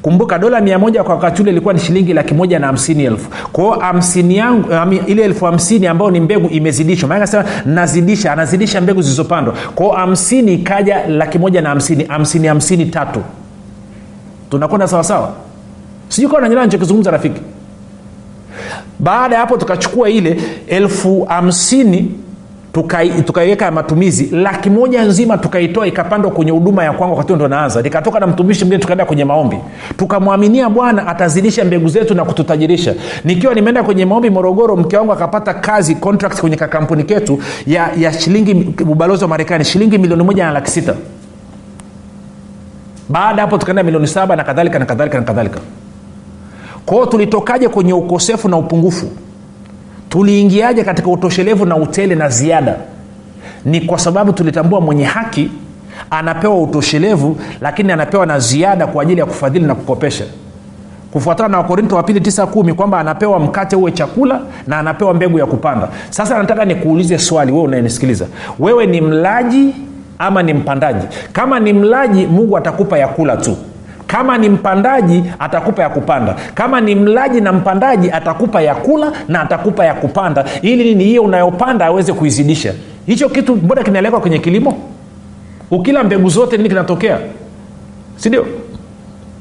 kumbuka 0.03 0.39
dola 0.39 0.61
mia 0.61 0.79
moja 0.79 1.03
kwa 1.03 1.15
wakati 1.15 1.41
ule 1.41 1.51
ilikuwa 1.51 1.73
ni 1.73 1.79
shilingi 1.79 2.13
laki 2.13 2.33
moja 2.33 2.59
na 2.59 2.67
hamsini 2.67 3.03
elfu. 3.03 3.29
Kwao 3.51 3.79
hamsini 3.79 4.37
yangu 4.37 4.67
ile 5.07 5.23
elfu 5.23 5.45
hamsini 5.45 5.87
ambayo 5.87 6.11
ni 6.11 6.19
mbegu 6.19 6.47
imezidishwa. 6.49 7.09
Maana 7.09 7.27
sema 7.27 7.45
nazidisha 7.65 8.33
anazidisha 8.33 8.81
mbegu 8.81 9.01
zilizopandwa. 9.01 9.53
Kwao 9.75 9.91
hamsini 9.91 10.53
ikaja 10.53 11.07
laki 11.07 11.39
moja 11.39 11.61
na 11.61 11.69
hamsini 11.69 12.03
hamsini 12.03 12.47
hamsini 12.47 12.85
tatu. 12.85 13.21
Tunakwenda 14.51 14.87
sawasawa 14.87 15.33
sijui 16.09 16.29
kawa 16.29 16.41
nanyelewa 16.41 16.65
nichokizungumza 16.65 17.11
rafiki. 17.11 17.41
Baada 18.99 19.35
ya 19.35 19.41
hapo 19.41 19.57
tukachukua 19.57 20.09
ile 20.09 20.37
elfu 20.67 21.23
hamsini 21.25 22.11
tukaiweka 22.73 23.23
tuka 23.65 23.71
matumizi 23.71 24.25
laki 24.36 24.69
moja 24.69 25.03
nzima 25.03 25.38
tukaitoa 25.38 25.88
ikapandwa 25.88 26.31
kwenye 26.31 26.51
huduma 26.51 26.83
ya 26.83 26.93
kwangu 26.93 27.15
wakati 27.15 27.33
ndo 27.33 27.47
naanza. 27.47 27.81
Nikatoka 27.81 28.19
na 28.19 28.27
mtumishi 28.27 28.65
mgine 28.65 28.79
tukaenda 28.79 29.05
kwenye 29.05 29.25
maombi. 29.25 29.57
Tukamwaminia 29.97 30.69
bwana 30.69 31.07
atazidisha 31.07 31.65
mbegu 31.65 31.88
zetu 31.88 32.15
na 32.15 32.25
kututajirisha. 32.25 32.95
Nikiwa 33.23 33.53
nimeenda 33.53 33.83
kwenye 33.83 34.05
maombi 34.05 34.29
morogoro 34.29 34.75
mke 34.75 34.97
wangu 34.97 35.12
akapata 35.13 35.53
kazi 35.53 35.95
contract 35.95 36.39
kwenye 36.41 36.55
kakampuni 36.55 37.03
ketu 37.03 37.39
ya, 37.67 37.89
ya 37.97 38.13
shilingi 38.13 38.73
ubalozi 38.91 39.23
wa 39.23 39.29
marekani 39.29 39.65
shilingi 39.65 39.97
milioni 39.97 40.23
moja 40.23 40.45
na 40.45 40.51
laki 40.51 40.71
sita. 40.71 40.93
Baada 43.09 43.41
hapo 43.41 43.57
tukaenda 43.57 43.83
milioni 43.83 44.07
saba 44.07 44.36
na 44.36 44.43
kadhalika 44.43 44.79
na 44.79 44.86
kadhalika 44.86 45.17
na 45.17 45.23
kadhalika. 45.23 45.59
Kwao 46.86 47.05
tulitokaje 47.05 47.67
kwenye 47.69 47.93
ukosefu 47.93 48.49
na 48.49 48.57
upungufu 48.57 49.05
tuliingiaje 50.13 50.84
katika 50.84 51.08
utoshelevu 51.10 51.65
na 51.65 51.76
utele 51.76 52.15
na 52.15 52.30
ziada? 52.30 52.76
Ni 53.65 53.82
kwa 53.82 53.99
sababu 53.99 54.34
tulitambua 54.34 54.82
mwenye 54.82 55.04
haki 55.04 55.52
anapewa 56.10 56.62
utoshelevu 56.62 57.38
lakini 57.62 57.91
anapewa 57.91 58.26
na 58.26 58.39
ziada 58.39 58.88
kwa 58.88 59.04
ajili 59.04 59.19
ya 59.19 59.26
kufadhili 59.26 59.65
na 59.65 59.76
kukopesha. 59.76 60.23
Kufuatana 61.12 61.49
na 61.49 61.58
wakorinto 61.58 61.95
wa 61.95 62.04
pili 62.04 62.21
tisa 62.21 62.45
kumi 62.47 62.73
kwamba 62.73 62.99
anapewa 62.99 63.39
mkate 63.39 63.76
uwe 63.76 63.91
chakula 63.91 64.39
na 64.67 64.80
anapewa 64.80 65.13
mbegu 65.13 65.39
ya 65.39 65.45
kupanda. 65.45 65.88
Sasa 66.10 66.38
nataka 66.38 66.65
nikuulize 66.65 67.17
swali 67.17 67.52
wewe 67.52 67.63
unayenisikiliza. 67.63 68.26
Wewe 68.60 68.86
ni 68.86 69.02
mlaji 69.02 69.76
ama 70.19 70.43
ni 70.43 70.54
mpandaji? 70.54 71.08
Kama 71.32 71.60
ni 71.60 71.73
mlaji 71.73 72.26
mungu 72.28 72.58
atakupa 72.58 72.97
ya 72.97 73.08
kula 73.08 73.38
tu 73.38 73.58
kama 74.13 74.38
ni 74.38 74.49
mpandaji 74.49 75.23
atakupa 75.39 75.82
ya 75.84 75.89
kupanda. 75.89 76.36
Kama 76.54 76.82
ni 76.82 76.95
mlaji 76.95 77.41
na 77.41 77.54
mpandaji 77.54 78.12
atakupa 78.12 78.62
ya 78.62 78.76
kula 78.76 79.12
na 79.28 79.41
atakupa 79.41 79.86
ya 79.86 79.93
kupanda. 79.93 80.45
Ili 80.62 80.84
nini? 80.84 81.04
Hiyo 81.04 81.23
unayopanda 81.23 81.86
aweze 81.86 82.13
kuizidisha. 82.13 82.73
Hicho 83.06 83.30
kitu 83.30 83.56
mbona 83.56 83.84
kinaelekwa 83.84 84.19
kwenye 84.19 84.39
kilimo? 84.39 84.78
Ukila 85.71 86.04
mbegu 86.04 86.30
zote 86.30 86.58
nini 86.58 86.69
kinatokea? 86.69 87.17
Sindio 88.15 88.45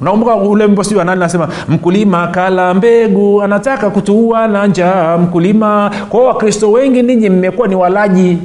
unakumbuka 0.00 0.36
ule 0.36 0.66
mbo 0.66 0.84
sijui 0.84 1.00
anani 1.00 1.20
nasema 1.20 1.48
mkulima 1.68 2.26
kala 2.26 2.74
mbegu 2.74 3.42
anataka 3.42 3.90
kutuua 3.90 4.48
na 4.48 4.66
njaa 4.66 5.18
mkulima. 5.18 5.90
Kwao 6.08 6.24
wakristo 6.24 6.72
wengi 6.72 7.02
ninyi 7.02 7.30
mmekuwa 7.30 7.68
ni 7.68 7.74
walaji 7.74 8.38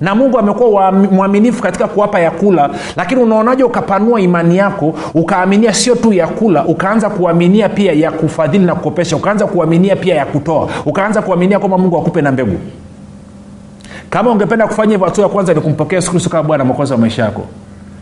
na 0.00 0.14
mungu 0.14 0.38
amekuwa 0.38 0.92
mwaminifu 0.92 1.62
katika 1.62 1.88
kuwapa 1.88 2.20
yakula 2.20 2.70
lakini 2.96 3.22
unaonaje 3.22 3.64
ukapanua 3.64 4.20
imani 4.20 4.56
yako 4.56 4.94
ukaaminia 5.14 5.74
sio 5.74 5.94
tu 5.94 6.12
yakula 6.12 6.64
ukaanza 6.64 7.10
kuaminia 7.10 7.68
pia 7.68 7.92
ya 7.92 8.10
kufadhili 8.10 8.64
na 8.64 8.74
kukopesha 8.74 9.16
ukaanza 9.16 9.46
kuaminia 9.46 9.96
pia 9.96 10.14
ya 10.14 10.26
kutoa 10.26 10.68
ukaanza 10.86 11.22
kuaminia 11.22 11.58
kwamba 11.58 11.78
mungu 11.78 11.98
akupe 11.98 12.22
na 12.22 12.32
mbegu? 12.32 12.58
Kama 14.10 14.30
ungependa 14.30 14.66
kufanya 14.66 14.90
hivyo 14.92 15.06
hatua 15.06 15.24
ya 15.24 15.28
kwanza 15.30 15.54
ni 15.54 15.60
kumpokea 15.60 15.96
yesu 15.98 16.10
kristo 16.10 16.30
kama 16.30 16.42
bwana 16.42 16.64
mwokozi 16.64 16.92
wa 16.92 16.98
maisha 16.98 17.24
yako. 17.24 17.42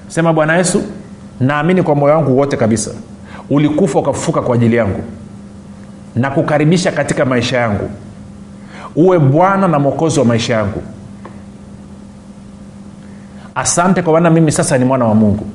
Sema 0.09 0.33
bwana 0.33 0.57
yesu 0.57 0.83
naamini 1.41 1.83
kwa 1.83 1.95
moyo 1.95 2.15
wangu 2.15 2.39
wote 2.39 2.57
kabisa 2.57 2.91
ulikufa 3.51 3.99
ukafufuka 3.99 4.43
kwa 4.43 4.55
ajili 4.55 4.77
yangu 4.77 5.01
na 6.17 6.31
kukaribisha 6.31 6.93
katika 6.93 7.25
maisha 7.25 7.59
yangu. 7.59 7.91
Uwe 8.97 9.19
bwana 9.19 9.69
na 9.69 9.79
mwokozi 9.79 10.19
wa 10.19 10.25
maisha 10.25 10.55
yangu 10.55 10.83
asante 13.59 14.03
kwa 14.03 14.12
maana 14.12 14.31
mimi 14.31 14.53
sasa 14.53 14.79
ni 14.79 14.85
mwana 14.85 15.05
wa 15.05 15.14
mungu. 15.14 15.47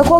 umekuwa 0.00 0.19